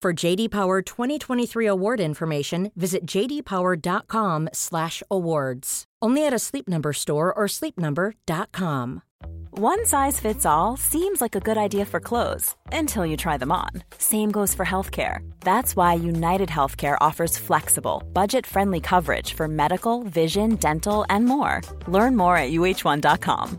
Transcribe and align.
For 0.00 0.12
JD 0.12 0.52
Power 0.52 0.80
2023 0.80 1.66
award 1.66 1.98
information, 1.98 2.70
visit 2.76 3.04
jdpower.com/awards. 3.04 5.84
Only 6.00 6.24
at 6.24 6.32
a 6.32 6.38
Sleep 6.38 6.68
Number 6.68 6.92
store 6.92 7.34
or 7.34 7.46
sleepnumber.com. 7.46 9.02
One 9.50 9.84
size 9.86 10.20
fits 10.20 10.46
all 10.46 10.76
seems 10.76 11.20
like 11.20 11.34
a 11.34 11.40
good 11.40 11.58
idea 11.58 11.84
for 11.84 11.98
clothes 11.98 12.54
until 12.70 13.04
you 13.04 13.16
try 13.16 13.38
them 13.38 13.50
on. 13.50 13.70
Same 13.98 14.30
goes 14.30 14.54
for 14.54 14.64
healthcare. 14.64 15.28
That's 15.40 15.74
why 15.74 15.94
United 15.94 16.48
Healthcare 16.48 16.96
offers 17.00 17.36
flexible, 17.36 18.04
budget 18.12 18.46
friendly 18.46 18.80
coverage 18.80 19.34
for 19.34 19.48
medical, 19.48 20.04
vision, 20.04 20.54
dental, 20.56 21.04
and 21.10 21.24
more. 21.24 21.60
Learn 21.88 22.16
more 22.16 22.36
at 22.36 22.52
uh1.com. 22.52 23.58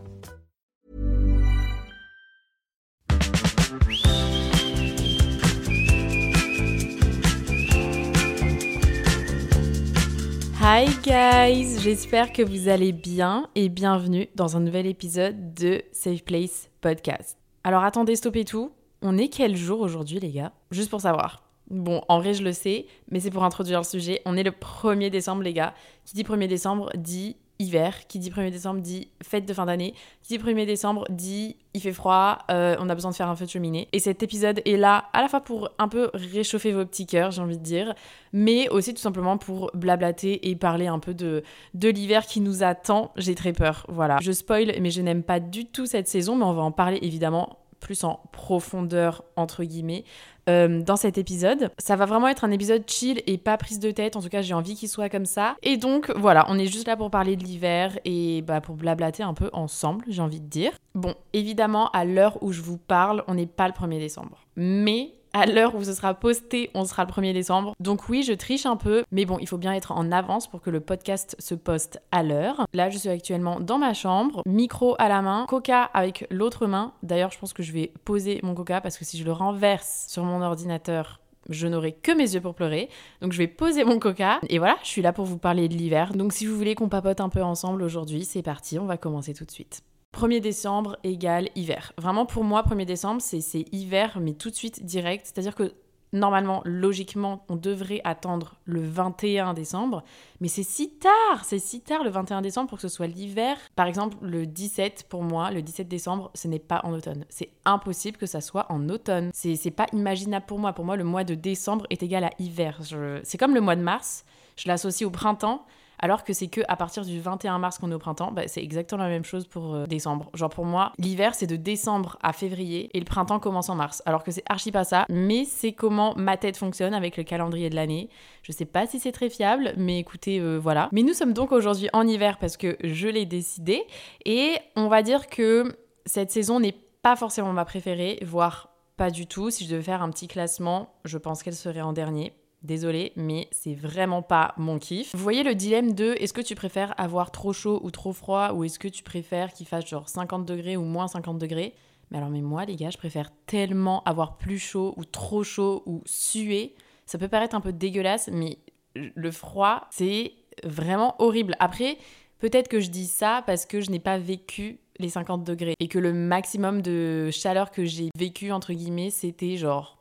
Hi 10.62 10.84
guys, 11.02 11.80
j'espère 11.80 12.34
que 12.34 12.42
vous 12.42 12.68
allez 12.68 12.92
bien 12.92 13.48
et 13.54 13.70
bienvenue 13.70 14.28
dans 14.34 14.58
un 14.58 14.60
nouvel 14.60 14.86
épisode 14.86 15.54
de 15.54 15.80
Safe 15.90 16.22
Place 16.22 16.68
Podcast. 16.82 17.38
Alors 17.64 17.82
attendez, 17.82 18.14
stoppez 18.14 18.44
tout. 18.44 18.70
On 19.00 19.16
est 19.16 19.28
quel 19.28 19.56
jour 19.56 19.80
aujourd'hui 19.80 20.20
les 20.20 20.30
gars? 20.30 20.52
Juste 20.70 20.90
pour 20.90 21.00
savoir. 21.00 21.44
Bon, 21.70 22.02
en 22.08 22.18
vrai 22.20 22.34
je 22.34 22.42
le 22.42 22.52
sais, 22.52 22.84
mais 23.10 23.20
c'est 23.20 23.30
pour 23.30 23.42
introduire 23.42 23.78
le 23.78 23.84
sujet. 23.84 24.20
On 24.26 24.36
est 24.36 24.42
le 24.42 24.50
1er 24.50 25.08
décembre 25.08 25.42
les 25.42 25.54
gars. 25.54 25.72
Qui 26.04 26.14
dit 26.14 26.24
1er 26.24 26.46
décembre 26.46 26.90
dit 26.94 27.36
hiver. 27.60 28.06
Qui 28.08 28.18
dit 28.18 28.30
1er 28.30 28.50
décembre 28.50 28.80
dit 28.80 29.08
fête 29.22 29.46
de 29.46 29.54
fin 29.54 29.66
d'année. 29.66 29.94
Qui 30.22 30.36
dit 30.36 30.44
1er 30.44 30.66
décembre 30.66 31.04
dit 31.10 31.56
il 31.72 31.80
fait 31.80 31.92
froid, 31.92 32.38
euh, 32.50 32.74
on 32.80 32.88
a 32.88 32.94
besoin 32.94 33.12
de 33.12 33.16
faire 33.16 33.28
un 33.28 33.36
feu 33.36 33.44
de 33.44 33.50
cheminée. 33.50 33.86
Et 33.92 34.00
cet 34.00 34.24
épisode 34.24 34.60
est 34.64 34.76
là 34.76 35.04
à 35.12 35.22
la 35.22 35.28
fois 35.28 35.40
pour 35.40 35.70
un 35.78 35.86
peu 35.86 36.10
réchauffer 36.14 36.72
vos 36.72 36.84
petits 36.84 37.06
cœurs, 37.06 37.30
j'ai 37.30 37.42
envie 37.42 37.58
de 37.58 37.62
dire, 37.62 37.94
mais 38.32 38.68
aussi 38.70 38.92
tout 38.92 39.00
simplement 39.00 39.38
pour 39.38 39.70
blablater 39.74 40.48
et 40.50 40.56
parler 40.56 40.88
un 40.88 40.98
peu 40.98 41.14
de, 41.14 41.44
de 41.74 41.88
l'hiver 41.88 42.26
qui 42.26 42.40
nous 42.40 42.64
attend. 42.64 43.12
J'ai 43.16 43.36
très 43.36 43.52
peur, 43.52 43.86
voilà. 43.88 44.18
Je 44.20 44.32
spoil, 44.32 44.72
mais 44.80 44.90
je 44.90 45.00
n'aime 45.00 45.22
pas 45.22 45.38
du 45.38 45.66
tout 45.66 45.86
cette 45.86 46.08
saison, 46.08 46.34
mais 46.34 46.44
on 46.44 46.54
va 46.54 46.62
en 46.62 46.72
parler 46.72 46.98
évidemment 47.02 47.60
plus 47.80 48.04
en 48.04 48.20
profondeur, 48.30 49.24
entre 49.36 49.64
guillemets, 49.64 50.04
euh, 50.50 50.82
dans 50.82 50.96
cet 50.96 51.18
épisode. 51.18 51.70
Ça 51.78 51.96
va 51.96 52.06
vraiment 52.06 52.28
être 52.28 52.44
un 52.44 52.50
épisode 52.50 52.82
chill 52.86 53.22
et 53.26 53.38
pas 53.38 53.56
prise 53.56 53.78
de 53.78 53.90
tête. 53.90 54.16
En 54.16 54.22
tout 54.22 54.28
cas, 54.28 54.42
j'ai 54.42 54.54
envie 54.54 54.74
qu'il 54.74 54.88
soit 54.88 55.08
comme 55.08 55.26
ça. 55.26 55.56
Et 55.62 55.76
donc, 55.76 56.10
voilà, 56.16 56.44
on 56.48 56.58
est 56.58 56.66
juste 56.66 56.86
là 56.86 56.96
pour 56.96 57.10
parler 57.10 57.36
de 57.36 57.44
l'hiver 57.44 57.98
et 58.04 58.42
bah, 58.42 58.60
pour 58.60 58.74
blablater 58.74 59.22
un 59.22 59.34
peu 59.34 59.50
ensemble, 59.52 60.04
j'ai 60.08 60.22
envie 60.22 60.40
de 60.40 60.48
dire. 60.48 60.72
Bon, 60.94 61.14
évidemment, 61.32 61.90
à 61.90 62.04
l'heure 62.04 62.42
où 62.42 62.52
je 62.52 62.60
vous 62.60 62.78
parle, 62.78 63.22
on 63.28 63.34
n'est 63.34 63.46
pas 63.46 63.68
le 63.68 63.74
1er 63.74 63.98
décembre. 63.98 64.44
Mais 64.56 65.12
à 65.32 65.46
l'heure 65.46 65.74
où 65.74 65.84
ce 65.84 65.92
sera 65.92 66.14
posté, 66.14 66.70
on 66.74 66.84
sera 66.84 67.04
le 67.04 67.10
1er 67.10 67.32
décembre. 67.32 67.74
Donc 67.80 68.08
oui, 68.08 68.22
je 68.22 68.32
triche 68.32 68.66
un 68.66 68.76
peu, 68.76 69.04
mais 69.12 69.24
bon, 69.24 69.38
il 69.40 69.48
faut 69.48 69.58
bien 69.58 69.72
être 69.72 69.92
en 69.92 70.10
avance 70.12 70.48
pour 70.48 70.60
que 70.60 70.70
le 70.70 70.80
podcast 70.80 71.36
se 71.38 71.54
poste 71.54 72.00
à 72.12 72.22
l'heure. 72.22 72.66
Là, 72.72 72.90
je 72.90 72.98
suis 72.98 73.08
actuellement 73.08 73.60
dans 73.60 73.78
ma 73.78 73.94
chambre, 73.94 74.42
micro 74.46 74.96
à 74.98 75.08
la 75.08 75.22
main, 75.22 75.46
coca 75.48 75.82
avec 75.82 76.26
l'autre 76.30 76.66
main. 76.66 76.92
D'ailleurs, 77.02 77.30
je 77.30 77.38
pense 77.38 77.52
que 77.52 77.62
je 77.62 77.72
vais 77.72 77.92
poser 78.04 78.40
mon 78.42 78.54
coca 78.54 78.80
parce 78.80 78.98
que 78.98 79.04
si 79.04 79.18
je 79.18 79.24
le 79.24 79.32
renverse 79.32 80.06
sur 80.08 80.24
mon 80.24 80.42
ordinateur, 80.42 81.20
je 81.48 81.66
n'aurai 81.66 81.92
que 81.92 82.12
mes 82.12 82.34
yeux 82.34 82.40
pour 82.40 82.54
pleurer. 82.54 82.88
Donc 83.20 83.32
je 83.32 83.38
vais 83.38 83.48
poser 83.48 83.84
mon 83.84 83.98
coca. 83.98 84.40
Et 84.48 84.58
voilà, 84.58 84.76
je 84.82 84.88
suis 84.88 85.02
là 85.02 85.12
pour 85.12 85.24
vous 85.24 85.38
parler 85.38 85.68
de 85.68 85.74
l'hiver. 85.74 86.12
Donc 86.14 86.32
si 86.32 86.46
vous 86.46 86.56
voulez 86.56 86.74
qu'on 86.74 86.88
papote 86.88 87.20
un 87.20 87.28
peu 87.28 87.42
ensemble 87.42 87.82
aujourd'hui, 87.82 88.24
c'est 88.24 88.42
parti, 88.42 88.78
on 88.78 88.86
va 88.86 88.96
commencer 88.96 89.34
tout 89.34 89.44
de 89.44 89.50
suite. 89.50 89.82
1er 90.14 90.40
décembre 90.40 90.98
égale 91.04 91.48
hiver. 91.54 91.92
Vraiment 91.96 92.26
pour 92.26 92.44
moi, 92.44 92.62
1er 92.62 92.84
décembre, 92.84 93.20
c'est 93.20 93.64
hiver, 93.72 94.18
mais 94.20 94.34
tout 94.34 94.50
de 94.50 94.54
suite 94.54 94.84
direct. 94.84 95.26
C'est-à-dire 95.26 95.54
que 95.54 95.72
normalement, 96.12 96.60
logiquement, 96.64 97.44
on 97.48 97.54
devrait 97.54 98.00
attendre 98.02 98.56
le 98.64 98.82
21 98.82 99.54
décembre, 99.54 100.02
mais 100.40 100.48
c'est 100.48 100.64
si 100.64 100.90
tard, 100.90 101.44
c'est 101.44 101.60
si 101.60 101.80
tard 101.80 102.02
le 102.02 102.10
21 102.10 102.42
décembre 102.42 102.68
pour 102.68 102.78
que 102.78 102.82
ce 102.82 102.88
soit 102.88 103.06
l'hiver. 103.06 103.56
Par 103.76 103.86
exemple, 103.86 104.16
le 104.20 104.44
17, 104.46 105.06
pour 105.08 105.22
moi, 105.22 105.52
le 105.52 105.62
17 105.62 105.86
décembre, 105.86 106.32
ce 106.34 106.48
n'est 106.48 106.58
pas 106.58 106.80
en 106.82 106.92
automne. 106.92 107.24
C'est 107.28 107.50
impossible 107.64 108.16
que 108.16 108.26
ça 108.26 108.40
soit 108.40 108.66
en 108.70 108.88
automne. 108.88 109.30
C'est 109.32 109.70
pas 109.70 109.86
imaginable 109.92 110.46
pour 110.46 110.58
moi. 110.58 110.72
Pour 110.72 110.84
moi, 110.84 110.96
le 110.96 111.04
mois 111.04 111.22
de 111.22 111.34
décembre 111.34 111.86
est 111.90 112.02
égal 112.02 112.24
à 112.24 112.30
hiver. 112.40 112.80
C'est 113.22 113.38
comme 113.38 113.54
le 113.54 113.60
mois 113.60 113.76
de 113.76 113.82
mars, 113.82 114.24
je 114.56 114.66
l'associe 114.66 115.06
au 115.06 115.12
printemps 115.12 115.64
alors 116.00 116.24
que 116.24 116.32
c'est 116.32 116.48
que 116.48 116.60
à 116.68 116.76
partir 116.76 117.04
du 117.04 117.20
21 117.20 117.58
mars 117.58 117.78
qu'on 117.78 117.90
est 117.90 117.94
au 117.94 117.98
printemps, 117.98 118.32
bah, 118.32 118.42
c'est 118.46 118.62
exactement 118.62 119.02
la 119.02 119.08
même 119.08 119.24
chose 119.24 119.46
pour 119.46 119.74
euh, 119.74 119.86
décembre. 119.86 120.30
Genre 120.34 120.50
pour 120.50 120.64
moi, 120.64 120.92
l'hiver 120.98 121.34
c'est 121.34 121.46
de 121.46 121.56
décembre 121.56 122.18
à 122.22 122.32
février 122.32 122.90
et 122.94 122.98
le 122.98 123.04
printemps 123.04 123.38
commence 123.38 123.68
en 123.68 123.74
mars, 123.74 124.02
alors 124.06 124.24
que 124.24 124.30
c'est 124.30 124.42
archi 124.48 124.72
pas 124.72 124.84
ça, 124.84 125.06
mais 125.08 125.44
c'est 125.44 125.72
comment 125.72 126.14
ma 126.16 126.36
tête 126.36 126.56
fonctionne 126.56 126.94
avec 126.94 127.16
le 127.16 127.22
calendrier 127.22 127.70
de 127.70 127.74
l'année. 127.74 128.08
Je 128.42 128.52
sais 128.52 128.64
pas 128.64 128.86
si 128.86 128.98
c'est 128.98 129.12
très 129.12 129.30
fiable, 129.30 129.72
mais 129.76 129.98
écoutez, 129.98 130.40
euh, 130.40 130.58
voilà. 130.58 130.88
Mais 130.92 131.02
nous 131.02 131.14
sommes 131.14 131.32
donc 131.32 131.52
aujourd'hui 131.52 131.88
en 131.92 132.06
hiver 132.06 132.38
parce 132.38 132.56
que 132.56 132.76
je 132.82 133.08
l'ai 133.08 133.26
décidé 133.26 133.82
et 134.24 134.56
on 134.76 134.88
va 134.88 135.02
dire 135.02 135.28
que 135.28 135.76
cette 136.06 136.30
saison 136.30 136.60
n'est 136.60 136.76
pas 137.02 137.16
forcément 137.16 137.52
ma 137.52 137.64
préférée, 137.64 138.18
voire 138.22 138.70
pas 138.96 139.10
du 139.10 139.26
tout. 139.26 139.50
Si 139.50 139.64
je 139.64 139.70
devais 139.70 139.82
faire 139.82 140.02
un 140.02 140.10
petit 140.10 140.28
classement, 140.28 140.94
je 141.04 141.18
pense 141.18 141.42
qu'elle 141.42 141.54
serait 141.54 141.80
en 141.80 141.92
dernier. 141.92 142.34
Désolée, 142.62 143.12
mais 143.16 143.48
c'est 143.52 143.74
vraiment 143.74 144.20
pas 144.20 144.52
mon 144.58 144.78
kiff. 144.78 145.14
Vous 145.14 145.22
voyez 145.22 145.42
le 145.42 145.54
dilemme 145.54 145.94
de 145.94 146.14
est-ce 146.18 146.34
que 146.34 146.42
tu 146.42 146.54
préfères 146.54 146.92
avoir 147.00 147.30
trop 147.30 147.54
chaud 147.54 147.80
ou 147.82 147.90
trop 147.90 148.12
froid 148.12 148.52
ou 148.52 148.64
est-ce 148.64 148.78
que 148.78 148.88
tu 148.88 149.02
préfères 149.02 149.52
qu'il 149.54 149.66
fasse 149.66 149.86
genre 149.86 150.08
50 150.08 150.44
degrés 150.44 150.76
ou 150.76 150.82
moins 150.82 151.08
50 151.08 151.38
degrés? 151.38 151.74
Mais 152.10 152.18
alors, 152.18 152.28
mais 152.28 152.42
moi, 152.42 152.66
les 152.66 152.76
gars, 152.76 152.90
je 152.90 152.98
préfère 152.98 153.30
tellement 153.46 154.02
avoir 154.04 154.36
plus 154.36 154.58
chaud 154.58 154.92
ou 154.98 155.04
trop 155.04 155.42
chaud 155.42 155.82
ou 155.86 156.02
suer. 156.04 156.74
Ça 157.06 157.16
peut 157.16 157.28
paraître 157.28 157.56
un 157.56 157.60
peu 157.60 157.72
dégueulasse, 157.72 158.28
mais 158.30 158.58
le 158.94 159.30
froid, 159.30 159.86
c'est 159.90 160.32
vraiment 160.62 161.14
horrible. 161.18 161.56
Après, 161.60 161.96
peut-être 162.40 162.68
que 162.68 162.80
je 162.80 162.90
dis 162.90 163.06
ça 163.06 163.42
parce 163.46 163.64
que 163.64 163.80
je 163.80 163.90
n'ai 163.90 164.00
pas 164.00 164.18
vécu 164.18 164.80
les 164.98 165.08
50 165.08 165.44
degrés 165.44 165.74
et 165.80 165.88
que 165.88 165.98
le 165.98 166.12
maximum 166.12 166.82
de 166.82 167.30
chaleur 167.30 167.70
que 167.70 167.84
j'ai 167.84 168.10
vécu, 168.18 168.52
entre 168.52 168.74
guillemets, 168.74 169.10
c'était 169.10 169.56
genre 169.56 169.99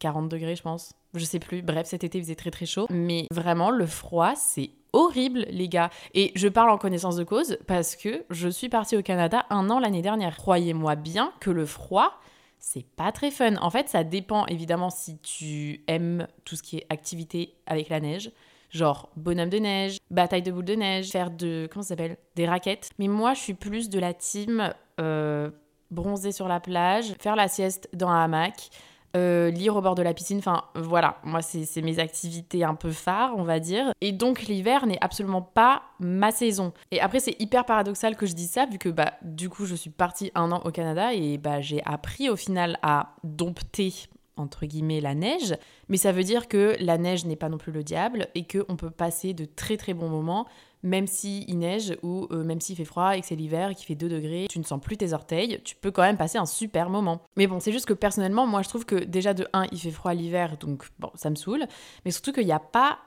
40 0.00 0.28
degrés, 0.28 0.56
je 0.56 0.62
pense 0.62 0.94
je 1.14 1.24
sais 1.24 1.38
plus. 1.38 1.62
Bref, 1.62 1.86
cet 1.86 2.04
été 2.04 2.18
il 2.18 2.22
faisait 2.22 2.34
très 2.34 2.50
très 2.50 2.66
chaud. 2.66 2.86
Mais 2.90 3.26
vraiment, 3.30 3.70
le 3.70 3.86
froid, 3.86 4.34
c'est 4.36 4.70
horrible, 4.92 5.46
les 5.50 5.68
gars. 5.68 5.90
Et 6.14 6.32
je 6.34 6.48
parle 6.48 6.70
en 6.70 6.78
connaissance 6.78 7.16
de 7.16 7.24
cause 7.24 7.58
parce 7.66 7.96
que 7.96 8.24
je 8.30 8.48
suis 8.48 8.68
partie 8.68 8.96
au 8.96 9.02
Canada 9.02 9.46
un 9.50 9.70
an 9.70 9.78
l'année 9.78 10.02
dernière. 10.02 10.36
Croyez-moi 10.36 10.96
bien 10.96 11.32
que 11.40 11.50
le 11.50 11.66
froid, 11.66 12.12
c'est 12.58 12.86
pas 12.96 13.12
très 13.12 13.30
fun. 13.30 13.56
En 13.56 13.70
fait, 13.70 13.88
ça 13.88 14.04
dépend 14.04 14.46
évidemment 14.46 14.90
si 14.90 15.18
tu 15.18 15.82
aimes 15.86 16.26
tout 16.44 16.56
ce 16.56 16.62
qui 16.62 16.78
est 16.78 16.86
activité 16.90 17.54
avec 17.66 17.88
la 17.88 18.00
neige. 18.00 18.30
Genre 18.70 19.08
bonhomme 19.16 19.48
de 19.48 19.58
neige, 19.58 19.98
bataille 20.12 20.42
de 20.42 20.52
boules 20.52 20.64
de 20.64 20.74
neige, 20.74 21.10
faire 21.10 21.32
de. 21.32 21.68
Comment 21.72 21.82
ça 21.82 21.90
s'appelle? 21.90 22.18
Des 22.36 22.46
raquettes. 22.46 22.90
Mais 23.00 23.08
moi, 23.08 23.34
je 23.34 23.40
suis 23.40 23.54
plus 23.54 23.90
de 23.90 23.98
la 23.98 24.14
team 24.14 24.72
euh, 25.00 25.50
bronzer 25.90 26.30
sur 26.30 26.46
la 26.46 26.60
plage, 26.60 27.14
faire 27.18 27.34
la 27.34 27.48
sieste 27.48 27.88
dans 27.94 28.08
un 28.08 28.22
hamac, 28.22 28.70
euh, 29.16 29.50
lire 29.50 29.76
au 29.76 29.80
bord 29.80 29.94
de 29.94 30.02
la 30.02 30.14
piscine. 30.14 30.38
Enfin, 30.38 30.64
voilà, 30.74 31.18
moi, 31.24 31.42
c'est 31.42 31.82
mes 31.82 31.98
activités 31.98 32.64
un 32.64 32.74
peu 32.74 32.90
phares, 32.90 33.34
on 33.36 33.42
va 33.42 33.58
dire. 33.58 33.92
Et 34.00 34.12
donc, 34.12 34.42
l'hiver 34.42 34.86
n'est 34.86 35.02
absolument 35.02 35.42
pas 35.42 35.82
ma 35.98 36.30
saison. 36.30 36.72
Et 36.90 37.00
après, 37.00 37.20
c'est 37.20 37.40
hyper 37.40 37.64
paradoxal 37.64 38.16
que 38.16 38.26
je 38.26 38.34
dise 38.34 38.50
ça, 38.50 38.66
vu 38.66 38.78
que, 38.78 38.88
bah, 38.88 39.14
du 39.22 39.48
coup, 39.48 39.66
je 39.66 39.74
suis 39.74 39.90
partie 39.90 40.30
un 40.34 40.52
an 40.52 40.62
au 40.64 40.70
Canada 40.70 41.12
et 41.12 41.38
bah, 41.38 41.60
j'ai 41.60 41.82
appris 41.84 42.28
au 42.28 42.36
final 42.36 42.78
à 42.82 43.14
dompter 43.24 43.92
entre 44.36 44.64
guillemets 44.64 45.00
la 45.00 45.14
neige, 45.14 45.54
mais 45.88 45.96
ça 45.96 46.12
veut 46.12 46.24
dire 46.24 46.48
que 46.48 46.74
la 46.80 46.98
neige 46.98 47.26
n'est 47.26 47.36
pas 47.36 47.48
non 47.48 47.58
plus 47.58 47.72
le 47.72 47.84
diable 47.84 48.28
et 48.34 48.46
qu'on 48.46 48.76
peut 48.76 48.90
passer 48.90 49.34
de 49.34 49.44
très 49.44 49.76
très 49.76 49.92
bons 49.92 50.08
moments 50.08 50.46
même 50.82 51.06
s'il 51.06 51.48
il 51.48 51.58
neige 51.58 51.96
ou 52.02 52.26
euh, 52.30 52.42
même 52.44 52.60
s'il 52.60 52.76
fait 52.76 52.84
froid 52.84 53.16
et 53.16 53.20
que 53.20 53.26
c'est 53.26 53.36
l'hiver 53.36 53.70
et 53.70 53.74
qu'il 53.74 53.86
fait 53.86 53.94
2 53.94 54.08
degrés, 54.08 54.46
tu 54.48 54.58
ne 54.58 54.64
sens 54.64 54.80
plus 54.80 54.96
tes 54.96 55.12
orteils, 55.12 55.60
tu 55.64 55.76
peux 55.76 55.90
quand 55.90 56.02
même 56.02 56.16
passer 56.16 56.38
un 56.38 56.46
super 56.46 56.90
moment. 56.90 57.20
Mais 57.36 57.46
bon, 57.46 57.60
c'est 57.60 57.72
juste 57.72 57.86
que 57.86 57.92
personnellement, 57.92 58.46
moi 58.46 58.62
je 58.62 58.68
trouve 58.68 58.84
que 58.84 58.96
déjà 58.96 59.34
de 59.34 59.46
1, 59.52 59.66
il 59.72 59.78
fait 59.78 59.90
froid 59.90 60.14
l'hiver, 60.14 60.56
donc 60.58 60.84
bon, 60.98 61.10
ça 61.14 61.30
me 61.30 61.34
saoule, 61.34 61.66
mais 62.04 62.10
surtout 62.10 62.32
qu'il 62.32 62.46
n'y 62.46 62.52
a 62.52 62.60
pas 62.60 62.98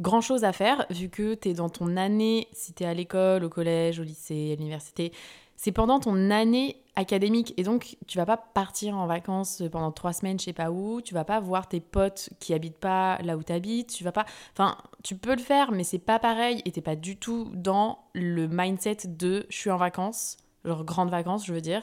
grand 0.00 0.20
chose 0.20 0.44
à 0.44 0.52
faire 0.52 0.86
vu 0.90 1.10
que 1.10 1.34
tu 1.34 1.52
dans 1.52 1.68
ton 1.68 1.96
année, 1.96 2.48
si 2.52 2.72
tu 2.72 2.84
es 2.84 2.86
à 2.86 2.94
l'école, 2.94 3.44
au 3.44 3.48
collège, 3.50 4.00
au 4.00 4.02
lycée, 4.02 4.52
à 4.52 4.56
l'université, 4.56 5.12
c'est 5.62 5.72
pendant 5.72 6.00
ton 6.00 6.30
année 6.30 6.82
académique. 6.96 7.52
Et 7.58 7.64
donc 7.64 7.98
tu 8.06 8.16
vas 8.16 8.24
pas 8.24 8.38
partir 8.38 8.96
en 8.96 9.06
vacances 9.06 9.62
pendant 9.70 9.92
trois 9.92 10.14
semaines 10.14 10.40
je 10.40 10.46
sais 10.46 10.52
pas 10.54 10.70
où. 10.70 11.02
Tu 11.02 11.12
vas 11.12 11.24
pas 11.24 11.38
voir 11.38 11.68
tes 11.68 11.80
potes 11.80 12.30
qui 12.40 12.54
habitent 12.54 12.78
pas 12.78 13.18
là 13.18 13.36
où 13.36 13.42
tu 13.42 13.52
habites 13.52 13.92
tu 13.92 14.02
vas 14.02 14.10
pas 14.10 14.24
enfin 14.54 14.78
tu 15.04 15.16
peux 15.16 15.34
le 15.34 15.42
faire 15.42 15.70
mais 15.70 15.84
c'est 15.84 15.98
pas 15.98 16.18
pareil. 16.18 16.62
Et 16.64 16.72
t'es 16.72 16.80
pas 16.80 16.96
du 16.96 17.18
tout 17.18 17.50
dans 17.52 17.98
le 18.14 18.48
mindset 18.48 18.98
de 19.04 19.44
je 19.50 19.56
suis 19.56 19.70
en 19.70 19.76
vacances 19.76 20.38
genre 20.64 20.82
grandes 20.82 21.10
vacances 21.10 21.44
je 21.44 21.52
veux 21.52 21.60
dire. 21.60 21.82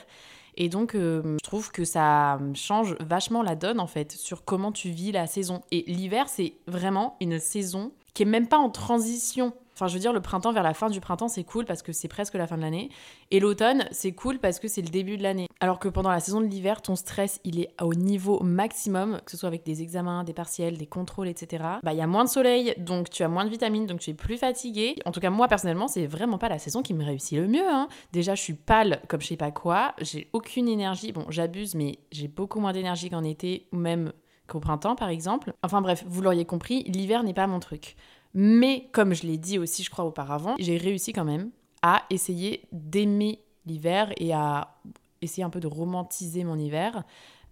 Et 0.55 0.69
donc 0.69 0.95
euh, 0.95 1.37
je 1.39 1.47
trouve 1.47 1.71
que 1.71 1.85
ça 1.85 2.39
change 2.55 2.95
vachement 2.99 3.43
la 3.43 3.55
donne 3.55 3.79
en 3.79 3.85
fait 3.85 4.11
sur 4.11 4.43
comment 4.43 4.71
tu 4.71 4.89
vis 4.89 5.11
la 5.11 5.27
saison. 5.27 5.61
Et 5.69 5.83
l'hiver 5.85 6.29
c'est 6.29 6.55
vraiment 6.65 7.15
une 7.21 7.37
saison 7.37 7.91
qui 8.15 8.23
est 8.23 8.25
même 8.25 8.47
pas 8.47 8.57
en 8.57 8.71
transition 8.71 9.53
Enfin, 9.77 9.85
je 9.85 9.93
veux 9.93 9.99
dire, 9.99 10.11
le 10.11 10.21
printemps 10.21 10.51
vers 10.51 10.63
la 10.63 10.73
fin 10.73 10.89
du 10.89 10.99
printemps, 10.99 11.27
c'est 11.27 11.43
cool 11.43 11.65
parce 11.65 11.83
que 11.83 11.91
c'est 11.91 12.07
presque 12.07 12.33
la 12.33 12.47
fin 12.47 12.57
de 12.57 12.63
l'année. 12.63 12.89
Et 13.29 13.39
l'automne, 13.39 13.85
c'est 13.91 14.11
cool 14.11 14.39
parce 14.39 14.57
que 14.57 14.67
c'est 14.67 14.81
le 14.81 14.89
début 14.89 15.17
de 15.17 15.21
l'année. 15.21 15.47
Alors 15.59 15.77
que 15.77 15.87
pendant 15.87 16.09
la 16.09 16.19
saison 16.19 16.41
de 16.41 16.47
l'hiver, 16.47 16.81
ton 16.81 16.95
stress, 16.95 17.39
il 17.43 17.59
est 17.59 17.69
au 17.79 17.93
niveau 17.93 18.41
maximum, 18.41 19.21
que 19.23 19.29
ce 19.29 19.37
soit 19.37 19.45
avec 19.45 19.63
des 19.63 19.83
examens, 19.83 20.23
des 20.23 20.33
partiels, 20.33 20.79
des 20.79 20.87
contrôles, 20.87 21.27
etc. 21.27 21.63
Bah, 21.83 21.93
il 21.93 21.99
y 21.99 22.01
a 22.01 22.07
moins 22.07 22.23
de 22.23 22.29
soleil, 22.29 22.73
donc 22.79 23.11
tu 23.11 23.21
as 23.21 23.27
moins 23.27 23.45
de 23.45 23.51
vitamines, 23.51 23.85
donc 23.85 23.99
tu 23.99 24.09
es 24.09 24.15
plus 24.15 24.37
fatigué. 24.37 24.95
En 25.05 25.11
tout 25.11 25.19
cas, 25.19 25.29
moi, 25.29 25.47
personnellement, 25.47 25.87
c'est 25.87 26.07
vraiment 26.07 26.39
pas 26.39 26.49
la 26.49 26.57
saison 26.57 26.81
qui 26.81 26.95
me 26.95 27.05
réussit 27.05 27.37
le 27.37 27.47
mieux. 27.47 27.69
Hein. 27.69 27.87
Déjà, 28.13 28.33
je 28.33 28.41
suis 28.41 28.55
pâle 28.55 28.99
comme 29.07 29.21
je 29.21 29.27
sais 29.27 29.37
pas 29.37 29.51
quoi. 29.51 29.93
J'ai 30.01 30.27
aucune 30.33 30.67
énergie. 30.67 31.11
Bon, 31.11 31.27
j'abuse, 31.29 31.75
mais 31.75 31.99
j'ai 32.11 32.27
beaucoup 32.27 32.59
moins 32.59 32.73
d'énergie 32.73 33.11
qu'en 33.11 33.23
été 33.23 33.67
ou 33.71 33.75
même 33.75 34.11
qu'au 34.47 34.59
printemps, 34.59 34.95
par 34.95 35.09
exemple. 35.09 35.53
Enfin 35.61 35.81
bref, 35.81 36.03
vous 36.07 36.21
l'auriez 36.21 36.45
compris, 36.45 36.83
l'hiver 36.83 37.23
n'est 37.23 37.33
pas 37.33 37.47
mon 37.47 37.59
truc. 37.59 37.95
Mais 38.39 38.87
comme 38.91 39.15
je 39.15 39.23
l'ai 39.23 39.39
dit 39.39 39.57
aussi, 39.57 39.81
je 39.81 39.89
crois, 39.89 40.05
auparavant, 40.05 40.53
j'ai 40.59 40.77
réussi 40.77 41.11
quand 41.11 41.25
même 41.25 41.49
à 41.81 42.03
essayer 42.11 42.67
d'aimer 42.71 43.39
l'hiver 43.65 44.13
et 44.17 44.31
à 44.31 44.75
essayer 45.23 45.43
un 45.43 45.49
peu 45.49 45.59
de 45.59 45.65
romantiser 45.65 46.43
mon 46.43 46.55
hiver. 46.55 47.03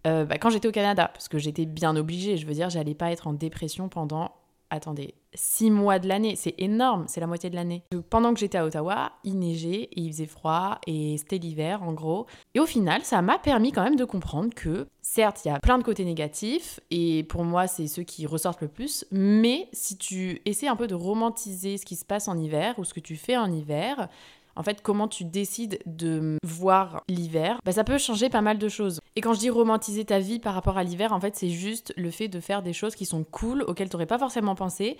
Euh, 0.05 0.25
bah, 0.25 0.37
quand 0.37 0.51
j'étais 0.51 0.67
au 0.67 0.71
Canada, 0.71 1.09
parce 1.11 1.27
que 1.27 1.39
j'étais 1.39 1.65
bien 1.65 1.95
obligée, 1.95 2.37
je 2.37 2.45
veux 2.45 2.53
dire, 2.53 2.69
j'allais 2.69 2.93
pas 2.93 3.11
être 3.11 3.25
en 3.25 3.33
dépression 3.33 3.89
pendant 3.89 4.35
attendez, 4.69 5.15
six 5.33 5.71
mois 5.71 5.99
de 5.99 6.07
l'année, 6.07 6.35
c'est 6.35 6.55
énorme, 6.57 7.05
c'est 7.07 7.19
la 7.19 7.27
moitié 7.27 7.49
de 7.49 7.55
l'année. 7.55 7.83
Pendant 8.09 8.33
que 8.33 8.39
j'étais 8.39 8.57
à 8.57 8.65
Ottawa, 8.65 9.11
il 9.23 9.39
neigeait 9.39 9.89
et 9.91 9.99
il 10.01 10.11
faisait 10.11 10.25
froid 10.25 10.79
et 10.87 11.17
c'était 11.17 11.37
l'hiver 11.37 11.83
en 11.83 11.93
gros. 11.93 12.25
Et 12.53 12.59
au 12.59 12.65
final, 12.65 13.03
ça 13.03 13.21
m'a 13.21 13.37
permis 13.37 13.71
quand 13.71 13.83
même 13.83 13.95
de 13.95 14.05
comprendre 14.05 14.53
que, 14.53 14.87
certes, 15.01 15.41
il 15.45 15.49
y 15.49 15.51
a 15.51 15.59
plein 15.59 15.77
de 15.77 15.83
côtés 15.83 16.05
négatifs 16.05 16.79
et 16.91 17.23
pour 17.23 17.43
moi, 17.43 17.67
c'est 17.67 17.87
ceux 17.87 18.03
qui 18.03 18.25
ressortent 18.25 18.61
le 18.61 18.67
plus, 18.67 19.05
mais 19.11 19.67
si 19.73 19.97
tu 19.97 20.41
essaies 20.45 20.67
un 20.67 20.75
peu 20.75 20.87
de 20.87 20.95
romantiser 20.95 21.77
ce 21.77 21.85
qui 21.85 21.95
se 21.95 22.05
passe 22.05 22.27
en 22.27 22.37
hiver 22.37 22.75
ou 22.77 22.83
ce 22.83 22.93
que 22.93 22.99
tu 22.99 23.15
fais 23.15 23.37
en 23.37 23.51
hiver, 23.51 24.09
en 24.55 24.63
fait, 24.63 24.81
comment 24.81 25.07
tu 25.07 25.25
décides 25.25 25.79
de 25.85 26.37
voir 26.43 27.03
l'hiver, 27.09 27.59
bah, 27.65 27.71
ça 27.71 27.83
peut 27.83 27.97
changer 27.97 28.29
pas 28.29 28.41
mal 28.41 28.57
de 28.57 28.69
choses. 28.69 28.99
Et 29.15 29.21
quand 29.21 29.33
je 29.33 29.39
dis 29.39 29.49
romantiser 29.49 30.05
ta 30.05 30.19
vie 30.19 30.39
par 30.39 30.53
rapport 30.53 30.77
à 30.77 30.83
l'hiver, 30.83 31.13
en 31.13 31.19
fait, 31.19 31.35
c'est 31.35 31.49
juste 31.49 31.93
le 31.97 32.11
fait 32.11 32.27
de 32.27 32.39
faire 32.39 32.61
des 32.61 32.73
choses 32.73 32.95
qui 32.95 33.05
sont 33.05 33.23
cool, 33.23 33.63
auxquelles 33.63 33.89
tu 33.89 33.95
n'aurais 33.95 34.05
pas 34.05 34.19
forcément 34.19 34.55
pensé, 34.55 34.97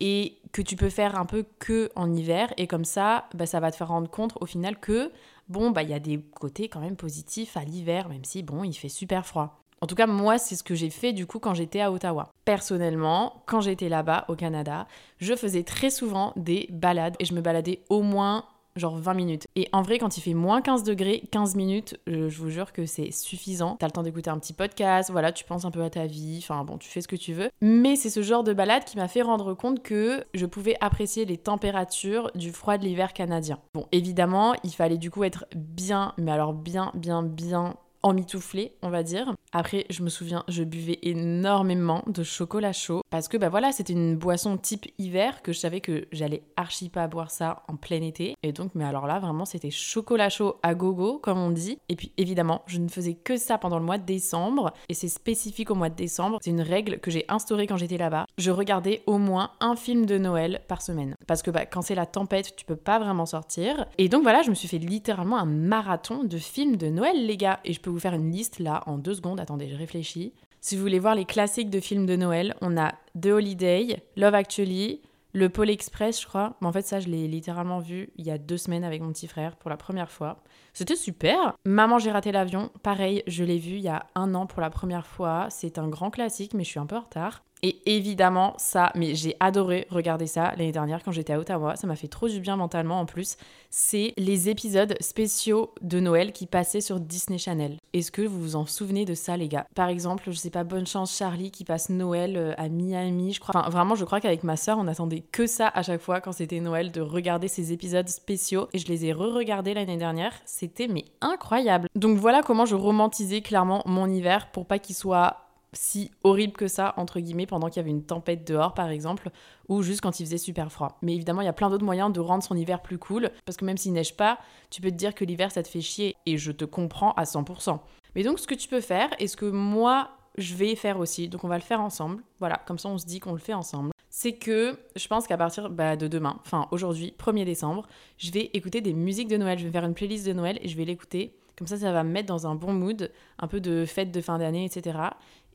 et 0.00 0.38
que 0.52 0.62
tu 0.62 0.76
peux 0.76 0.90
faire 0.90 1.16
un 1.16 1.26
peu 1.26 1.44
que 1.58 1.90
en 1.94 2.12
hiver. 2.12 2.52
Et 2.56 2.66
comme 2.66 2.84
ça, 2.84 3.26
bah, 3.34 3.46
ça 3.46 3.60
va 3.60 3.70
te 3.70 3.76
faire 3.76 3.88
rendre 3.88 4.10
compte 4.10 4.32
au 4.40 4.46
final 4.46 4.78
que, 4.78 5.12
bon, 5.48 5.70
bah, 5.70 5.82
il 5.82 5.90
y 5.90 5.94
a 5.94 6.00
des 6.00 6.18
côtés 6.18 6.68
quand 6.68 6.80
même 6.80 6.96
positifs 6.96 7.56
à 7.56 7.64
l'hiver, 7.64 8.08
même 8.08 8.24
si, 8.24 8.42
bon, 8.42 8.64
il 8.64 8.74
fait 8.74 8.88
super 8.88 9.26
froid. 9.26 9.60
En 9.80 9.86
tout 9.86 9.96
cas, 9.96 10.06
moi, 10.06 10.38
c'est 10.38 10.56
ce 10.56 10.62
que 10.62 10.74
j'ai 10.74 10.88
fait 10.88 11.12
du 11.12 11.26
coup 11.26 11.38
quand 11.38 11.52
j'étais 11.52 11.82
à 11.82 11.92
Ottawa. 11.92 12.32
Personnellement, 12.46 13.42
quand 13.44 13.60
j'étais 13.60 13.90
là-bas 13.90 14.24
au 14.28 14.34
Canada, 14.34 14.86
je 15.18 15.36
faisais 15.36 15.62
très 15.62 15.90
souvent 15.90 16.32
des 16.36 16.68
balades 16.70 17.16
et 17.18 17.26
je 17.26 17.34
me 17.34 17.42
baladais 17.42 17.82
au 17.90 18.00
moins 18.00 18.46
genre 18.76 18.96
20 18.96 19.14
minutes. 19.14 19.46
Et 19.56 19.68
en 19.72 19.82
vrai, 19.82 19.98
quand 19.98 20.16
il 20.16 20.20
fait 20.20 20.34
moins 20.34 20.60
15 20.60 20.82
degrés, 20.82 21.22
15 21.30 21.54
minutes, 21.54 21.98
je, 22.06 22.28
vous 22.28 22.50
jure 22.50 22.72
que 22.72 22.86
c'est 22.86 23.12
suffisant. 23.12 23.76
T'as 23.78 23.86
le 23.86 23.92
temps 23.92 24.02
d'écouter 24.02 24.30
un 24.30 24.38
petit 24.38 24.52
podcast, 24.52 25.10
voilà, 25.10 25.32
tu 25.32 25.44
penses 25.44 25.64
un 25.64 25.70
peu 25.70 25.82
à 25.82 25.90
ta 25.90 26.06
vie, 26.06 26.38
enfin 26.42 26.64
bon, 26.64 26.78
tu 26.78 26.88
fais 26.88 27.00
ce 27.00 27.08
que 27.08 27.16
tu 27.16 27.32
veux. 27.32 27.50
Mais 27.60 27.96
c'est 27.96 28.10
ce 28.10 28.22
genre 28.22 28.44
de 28.44 28.52
balade 28.52 28.84
qui 28.84 28.96
m'a 28.96 29.08
fait 29.08 29.22
rendre 29.22 29.54
compte 29.54 29.82
que 29.82 30.24
je 30.34 30.46
pouvais 30.46 30.76
apprécier 30.80 31.24
les 31.24 31.38
températures 31.38 32.30
du 32.34 32.52
froid 32.52 32.78
de 32.78 32.84
l'hiver 32.84 33.12
canadien. 33.12 33.58
Bon, 33.74 33.86
évidemment, 33.92 34.54
il 34.64 34.72
fallait 34.72 34.98
du 34.98 35.10
coup 35.10 35.24
être 35.24 35.46
bien, 35.54 36.12
mais 36.18 36.32
alors 36.32 36.52
bien, 36.52 36.90
bien, 36.94 37.22
bien 37.22 37.76
emmitouflé, 38.04 38.76
on 38.82 38.90
va 38.90 39.02
dire. 39.02 39.34
Après, 39.56 39.86
je 39.88 40.02
me 40.02 40.08
souviens, 40.08 40.42
je 40.48 40.64
buvais 40.64 40.98
énormément 41.02 42.02
de 42.08 42.24
chocolat 42.24 42.72
chaud 42.72 43.02
parce 43.10 43.28
que 43.28 43.36
bah 43.36 43.50
voilà, 43.50 43.70
c'était 43.70 43.92
une 43.92 44.16
boisson 44.16 44.56
type 44.56 44.86
hiver 44.98 45.42
que 45.42 45.52
je 45.52 45.60
savais 45.60 45.80
que 45.80 46.08
j'allais 46.10 46.42
archi 46.56 46.88
pas 46.88 47.06
boire 47.06 47.30
ça 47.30 47.62
en 47.68 47.76
plein 47.76 48.02
été. 48.02 48.34
Et 48.42 48.50
donc, 48.50 48.72
mais 48.74 48.84
alors 48.84 49.06
là, 49.06 49.20
vraiment, 49.20 49.44
c'était 49.44 49.70
chocolat 49.70 50.28
chaud 50.28 50.56
à 50.64 50.74
gogo, 50.74 51.20
comme 51.22 51.38
on 51.38 51.50
dit. 51.50 51.78
Et 51.88 51.94
puis 51.94 52.10
évidemment, 52.16 52.62
je 52.66 52.80
ne 52.80 52.88
faisais 52.88 53.14
que 53.14 53.36
ça 53.36 53.56
pendant 53.56 53.78
le 53.78 53.84
mois 53.84 53.96
de 53.96 54.04
décembre. 54.04 54.72
Et 54.88 54.94
c'est 54.94 55.06
spécifique 55.06 55.70
au 55.70 55.76
mois 55.76 55.88
de 55.88 55.94
décembre. 55.94 56.40
C'est 56.42 56.50
une 56.50 56.60
règle 56.60 56.98
que 56.98 57.12
j'ai 57.12 57.24
instaurée 57.28 57.68
quand 57.68 57.76
j'étais 57.76 57.96
là-bas. 57.96 58.26
Je 58.36 58.50
regardais 58.50 59.04
au 59.06 59.18
moins 59.18 59.52
un 59.60 59.76
film 59.76 60.04
de 60.04 60.18
Noël 60.18 60.62
par 60.66 60.82
semaine. 60.82 61.14
Parce 61.28 61.42
que 61.42 61.52
bah, 61.52 61.64
quand 61.64 61.82
c'est 61.82 61.94
la 61.94 62.06
tempête, 62.06 62.56
tu 62.56 62.64
peux 62.64 62.74
pas 62.74 62.98
vraiment 62.98 63.26
sortir. 63.26 63.86
Et 63.98 64.08
donc 64.08 64.24
voilà, 64.24 64.42
je 64.42 64.50
me 64.50 64.56
suis 64.56 64.66
fait 64.66 64.78
littéralement 64.78 65.38
un 65.38 65.46
marathon 65.46 66.24
de 66.24 66.38
films 66.38 66.74
de 66.74 66.88
Noël, 66.88 67.24
les 67.24 67.36
gars. 67.36 67.60
Et 67.64 67.72
je 67.72 67.80
peux 67.80 67.90
vous 67.90 68.00
faire 68.00 68.14
une 68.14 68.32
liste 68.32 68.58
là 68.58 68.82
en 68.86 68.98
deux 68.98 69.14
secondes. 69.14 69.43
Attendez, 69.44 69.68
je 69.68 69.76
réfléchis. 69.76 70.32
Si 70.62 70.74
vous 70.74 70.80
voulez 70.80 70.98
voir 70.98 71.14
les 71.14 71.26
classiques 71.26 71.68
de 71.68 71.78
films 71.78 72.06
de 72.06 72.16
Noël, 72.16 72.54
on 72.62 72.78
a 72.78 72.94
The 73.20 73.26
Holiday, 73.26 74.02
Love 74.16 74.34
Actually, 74.34 75.02
le 75.34 75.50
Pôle 75.50 75.68
Express, 75.68 76.22
je 76.22 76.26
crois. 76.26 76.56
Mais 76.62 76.66
en 76.66 76.72
fait, 76.72 76.86
ça, 76.86 76.98
je 76.98 77.08
l'ai 77.08 77.28
littéralement 77.28 77.80
vu 77.80 78.08
il 78.16 78.24
y 78.24 78.30
a 78.30 78.38
deux 78.38 78.56
semaines 78.56 78.84
avec 78.84 79.02
mon 79.02 79.12
petit 79.12 79.26
frère 79.26 79.56
pour 79.56 79.68
la 79.68 79.76
première 79.76 80.10
fois. 80.10 80.42
C'était 80.72 80.96
super. 80.96 81.52
Maman, 81.66 81.98
j'ai 81.98 82.10
raté 82.10 82.32
l'avion. 82.32 82.70
Pareil, 82.82 83.22
je 83.26 83.44
l'ai 83.44 83.58
vu 83.58 83.72
il 83.72 83.82
y 83.82 83.88
a 83.88 84.06
un 84.14 84.34
an 84.34 84.46
pour 84.46 84.62
la 84.62 84.70
première 84.70 85.06
fois. 85.06 85.48
C'est 85.50 85.76
un 85.76 85.88
grand 85.88 86.10
classique, 86.10 86.54
mais 86.54 86.64
je 86.64 86.70
suis 86.70 86.80
un 86.80 86.86
peu 86.86 86.96
en 86.96 87.02
retard. 87.02 87.44
Et 87.66 87.80
évidemment, 87.86 88.52
ça, 88.58 88.92
mais 88.94 89.14
j'ai 89.14 89.36
adoré 89.40 89.86
regarder 89.88 90.26
ça 90.26 90.50
l'année 90.50 90.70
dernière 90.70 91.02
quand 91.02 91.12
j'étais 91.12 91.32
à 91.32 91.38
Ottawa. 91.38 91.76
Ça 91.76 91.86
m'a 91.86 91.96
fait 91.96 92.08
trop 92.08 92.28
du 92.28 92.38
bien 92.38 92.56
mentalement 92.56 93.00
en 93.00 93.06
plus. 93.06 93.38
C'est 93.70 94.12
les 94.18 94.50
épisodes 94.50 94.94
spéciaux 95.00 95.70
de 95.80 95.98
Noël 95.98 96.32
qui 96.32 96.44
passaient 96.44 96.82
sur 96.82 97.00
Disney 97.00 97.38
Channel. 97.38 97.78
Est-ce 97.94 98.12
que 98.12 98.20
vous 98.20 98.38
vous 98.38 98.56
en 98.56 98.66
souvenez 98.66 99.06
de 99.06 99.14
ça, 99.14 99.38
les 99.38 99.48
gars? 99.48 99.66
Par 99.74 99.88
exemple, 99.88 100.24
je 100.26 100.36
sais 100.36 100.50
pas, 100.50 100.62
Bonne 100.62 100.86
Chance 100.86 101.16
Charlie 101.16 101.50
qui 101.50 101.64
passe 101.64 101.88
Noël 101.88 102.36
euh, 102.36 102.52
à 102.58 102.68
Miami, 102.68 103.32
je 103.32 103.40
crois. 103.40 103.58
Enfin, 103.58 103.70
vraiment, 103.70 103.94
je 103.94 104.04
crois 104.04 104.20
qu'avec 104.20 104.44
ma 104.44 104.58
soeur, 104.58 104.76
on 104.78 104.86
attendait 104.86 105.20
que 105.20 105.46
ça 105.46 105.68
à 105.68 105.82
chaque 105.82 106.02
fois 106.02 106.20
quand 106.20 106.32
c'était 106.32 106.60
Noël, 106.60 106.92
de 106.92 107.00
regarder 107.00 107.48
ces 107.48 107.72
épisodes 107.72 108.10
spéciaux. 108.10 108.68
Et 108.74 108.78
je 108.78 108.88
les 108.88 109.06
ai 109.06 109.14
re-regardés 109.14 109.72
l'année 109.72 109.96
dernière. 109.96 110.34
C'était 110.44 110.86
mais 110.86 111.06
incroyable. 111.22 111.88
Donc 111.94 112.18
voilà 112.18 112.42
comment 112.42 112.66
je 112.66 112.74
romantisais 112.74 113.40
clairement 113.40 113.80
mon 113.86 114.06
hiver 114.06 114.50
pour 114.52 114.66
pas 114.66 114.78
qu'il 114.78 114.94
soit 114.94 115.43
si 115.74 116.10
horrible 116.22 116.54
que 116.54 116.68
ça, 116.68 116.94
entre 116.96 117.20
guillemets, 117.20 117.46
pendant 117.46 117.68
qu'il 117.68 117.76
y 117.76 117.80
avait 117.80 117.90
une 117.90 118.04
tempête 118.04 118.46
dehors, 118.46 118.74
par 118.74 118.88
exemple, 118.88 119.30
ou 119.68 119.82
juste 119.82 120.00
quand 120.00 120.20
il 120.20 120.26
faisait 120.26 120.38
super 120.38 120.70
froid. 120.70 120.98
Mais 121.02 121.14
évidemment, 121.14 121.42
il 121.42 121.46
y 121.46 121.48
a 121.48 121.52
plein 121.52 121.70
d'autres 121.70 121.84
moyens 121.84 122.12
de 122.12 122.20
rendre 122.20 122.42
son 122.42 122.56
hiver 122.56 122.82
plus 122.82 122.98
cool, 122.98 123.30
parce 123.44 123.56
que 123.56 123.64
même 123.64 123.76
s'il 123.76 123.92
neige 123.92 124.16
pas, 124.16 124.38
tu 124.70 124.80
peux 124.80 124.90
te 124.90 124.96
dire 124.96 125.14
que 125.14 125.24
l'hiver, 125.24 125.50
ça 125.50 125.62
te 125.62 125.68
fait 125.68 125.80
chier, 125.80 126.16
et 126.26 126.36
je 126.36 126.52
te 126.52 126.64
comprends 126.64 127.12
à 127.12 127.24
100%. 127.24 127.78
Mais 128.14 128.22
donc, 128.22 128.38
ce 128.38 128.46
que 128.46 128.54
tu 128.54 128.68
peux 128.68 128.80
faire, 128.80 129.10
et 129.18 129.26
ce 129.26 129.36
que 129.36 129.46
moi, 129.46 130.10
je 130.38 130.54
vais 130.54 130.74
faire 130.74 130.98
aussi, 130.98 131.28
donc 131.28 131.44
on 131.44 131.48
va 131.48 131.56
le 131.56 131.62
faire 131.62 131.80
ensemble, 131.80 132.22
voilà, 132.40 132.60
comme 132.66 132.78
ça 132.78 132.88
on 132.88 132.98
se 132.98 133.06
dit 133.06 133.20
qu'on 133.20 133.32
le 133.32 133.38
fait 133.38 133.54
ensemble, 133.54 133.90
c'est 134.10 134.32
que 134.32 134.78
je 134.96 135.06
pense 135.08 135.26
qu'à 135.26 135.36
partir 135.36 135.70
bah, 135.70 135.96
de 135.96 136.08
demain, 136.08 136.36
enfin 136.44 136.66
aujourd'hui, 136.70 137.14
1er 137.18 137.44
décembre, 137.44 137.86
je 138.18 138.30
vais 138.32 138.50
écouter 138.52 138.80
des 138.80 138.94
musiques 138.94 139.28
de 139.28 139.36
Noël, 139.36 139.58
je 139.58 139.64
vais 139.64 139.70
faire 139.70 139.84
une 139.84 139.94
playlist 139.94 140.26
de 140.26 140.32
Noël, 140.32 140.58
et 140.60 140.68
je 140.68 140.76
vais 140.76 140.84
l'écouter 140.84 141.36
comme 141.56 141.66
ça, 141.68 141.76
ça 141.76 141.92
va 141.92 142.02
me 142.02 142.10
mettre 142.10 142.26
dans 142.26 142.46
un 142.46 142.54
bon 142.54 142.72
mood, 142.72 143.10
un 143.38 143.46
peu 143.46 143.60
de 143.60 143.84
fête 143.84 144.10
de 144.10 144.20
fin 144.20 144.38
d'année, 144.38 144.64
etc. 144.64 144.98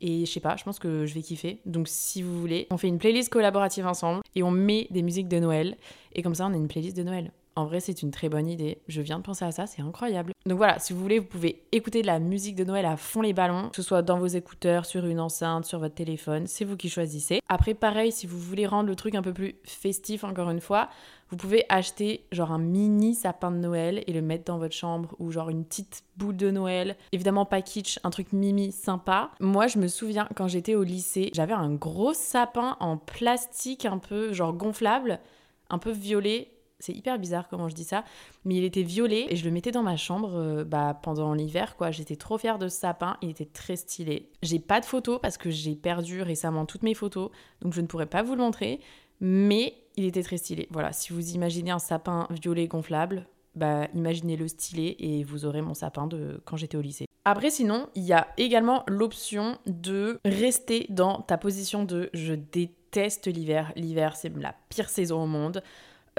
Et 0.01 0.25
je 0.25 0.31
sais 0.31 0.39
pas, 0.39 0.55
je 0.55 0.63
pense 0.63 0.79
que 0.79 1.05
je 1.05 1.13
vais 1.13 1.21
kiffer. 1.21 1.59
Donc 1.65 1.87
si 1.87 2.21
vous 2.21 2.39
voulez, 2.39 2.67
on 2.71 2.77
fait 2.77 2.87
une 2.87 2.99
playlist 2.99 3.29
collaborative 3.29 3.85
ensemble 3.85 4.21
et 4.35 4.43
on 4.43 4.51
met 4.51 4.87
des 4.91 5.01
musiques 5.01 5.27
de 5.27 5.39
Noël. 5.39 5.77
Et 6.13 6.21
comme 6.21 6.35
ça, 6.35 6.47
on 6.47 6.53
a 6.53 6.57
une 6.57 6.67
playlist 6.67 6.95
de 6.95 7.03
Noël. 7.03 7.31
En 7.55 7.65
vrai, 7.65 7.79
c'est 7.79 8.01
une 8.01 8.11
très 8.11 8.29
bonne 8.29 8.47
idée. 8.47 8.79
Je 8.87 9.01
viens 9.01 9.17
de 9.17 9.23
penser 9.23 9.43
à 9.43 9.51
ça, 9.51 9.67
c'est 9.67 9.81
incroyable. 9.81 10.31
Donc 10.45 10.57
voilà, 10.57 10.79
si 10.79 10.93
vous 10.93 11.01
voulez, 11.01 11.19
vous 11.19 11.25
pouvez 11.25 11.63
écouter 11.71 12.01
de 12.01 12.07
la 12.07 12.19
musique 12.19 12.55
de 12.55 12.63
Noël 12.63 12.85
à 12.85 12.95
fond 12.95 13.21
les 13.21 13.33
ballons, 13.33 13.69
que 13.69 13.75
ce 13.75 13.81
soit 13.81 14.01
dans 14.01 14.17
vos 14.17 14.27
écouteurs, 14.27 14.85
sur 14.85 15.05
une 15.05 15.19
enceinte, 15.19 15.65
sur 15.65 15.79
votre 15.79 15.95
téléphone, 15.95 16.47
c'est 16.47 16.63
vous 16.63 16.77
qui 16.77 16.89
choisissez. 16.89 17.41
Après, 17.49 17.73
pareil, 17.73 18.11
si 18.11 18.27
vous 18.27 18.39
voulez 18.39 18.65
rendre 18.65 18.87
le 18.87 18.95
truc 18.95 19.15
un 19.15 19.21
peu 19.21 19.33
plus 19.33 19.55
festif, 19.63 20.23
encore 20.23 20.49
une 20.49 20.61
fois, 20.61 20.89
vous 21.29 21.37
pouvez 21.37 21.65
acheter 21.69 22.25
genre 22.31 22.51
un 22.51 22.59
mini 22.59 23.13
sapin 23.13 23.51
de 23.51 23.57
Noël 23.57 24.03
et 24.07 24.13
le 24.13 24.21
mettre 24.21 24.45
dans 24.45 24.57
votre 24.57 24.73
chambre 24.73 25.15
ou 25.19 25.31
genre 25.31 25.49
une 25.49 25.65
petite 25.65 26.03
boule 26.17 26.37
de 26.37 26.49
Noël. 26.49 26.95
Évidemment 27.11 27.45
pas 27.45 27.61
kitsch, 27.61 27.99
un 28.03 28.09
truc 28.09 28.33
mimi 28.33 28.71
sympa. 28.71 29.31
Moi 29.39 29.67
je 29.67 29.77
me 29.77 29.87
souviens 29.87 30.27
quand 30.35 30.47
j'étais 30.47 30.75
au 30.75 30.83
lycée, 30.83 31.29
j'avais 31.33 31.53
un 31.53 31.73
gros 31.73 32.13
sapin 32.13 32.77
en 32.79 32.97
plastique 32.97 33.85
un 33.85 33.99
peu 33.99 34.33
genre 34.33 34.53
gonflable, 34.53 35.19
un 35.69 35.77
peu 35.77 35.91
violet. 35.91 36.49
C'est 36.79 36.93
hyper 36.93 37.19
bizarre 37.19 37.49
comment 37.49 37.67
je 37.67 37.75
dis 37.75 37.83
ça, 37.83 38.05
mais 38.45 38.55
il 38.55 38.63
était 38.63 38.83
violet 38.83 39.25
et 39.29 39.35
je 39.35 39.43
le 39.45 39.51
mettais 39.51 39.71
dans 39.71 39.83
ma 39.83 39.97
chambre 39.97 40.35
euh, 40.35 40.63
bah, 40.63 40.97
pendant 41.01 41.33
l'hiver 41.33 41.75
quoi. 41.75 41.91
J'étais 41.91 42.15
trop 42.15 42.37
fière 42.37 42.57
de 42.57 42.67
ce 42.69 42.77
sapin, 42.77 43.17
il 43.21 43.29
était 43.29 43.45
très 43.45 43.75
stylé. 43.75 44.29
J'ai 44.41 44.59
pas 44.59 44.79
de 44.79 44.85
photos 44.85 45.19
parce 45.21 45.37
que 45.37 45.49
j'ai 45.49 45.75
perdu 45.75 46.21
récemment 46.21 46.65
toutes 46.65 46.83
mes 46.83 46.93
photos, 46.93 47.31
donc 47.61 47.73
je 47.73 47.81
ne 47.81 47.87
pourrais 47.87 48.05
pas 48.05 48.23
vous 48.23 48.35
le 48.35 48.41
montrer, 48.41 48.79
mais 49.19 49.73
il 49.97 50.05
était 50.05 50.23
très 50.23 50.37
stylé. 50.37 50.67
Voilà, 50.71 50.93
si 50.93 51.11
vous 51.11 51.31
imaginez 51.31 51.71
un 51.71 51.79
sapin 51.79 52.27
violet 52.29 52.67
gonflable, 52.67 53.27
bah 53.55 53.87
imaginez-le 53.93 54.47
stylé 54.47 54.95
et 54.99 55.23
vous 55.23 55.45
aurez 55.45 55.61
mon 55.61 55.73
sapin 55.73 56.07
de 56.07 56.41
quand 56.45 56.55
j'étais 56.55 56.77
au 56.77 56.81
lycée. 56.81 57.05
Après 57.25 57.49
sinon, 57.49 57.89
il 57.95 58.03
y 58.03 58.13
a 58.13 58.27
également 58.37 58.83
l'option 58.87 59.57
de 59.65 60.19
rester 60.23 60.85
dans 60.89 61.21
ta 61.21 61.37
position 61.37 61.83
de 61.83 62.09
je 62.13 62.33
déteste 62.33 63.27
l'hiver. 63.27 63.73
L'hiver, 63.75 64.15
c'est 64.15 64.35
la 64.37 64.55
pire 64.69 64.89
saison 64.89 65.23
au 65.23 65.27
monde. 65.27 65.61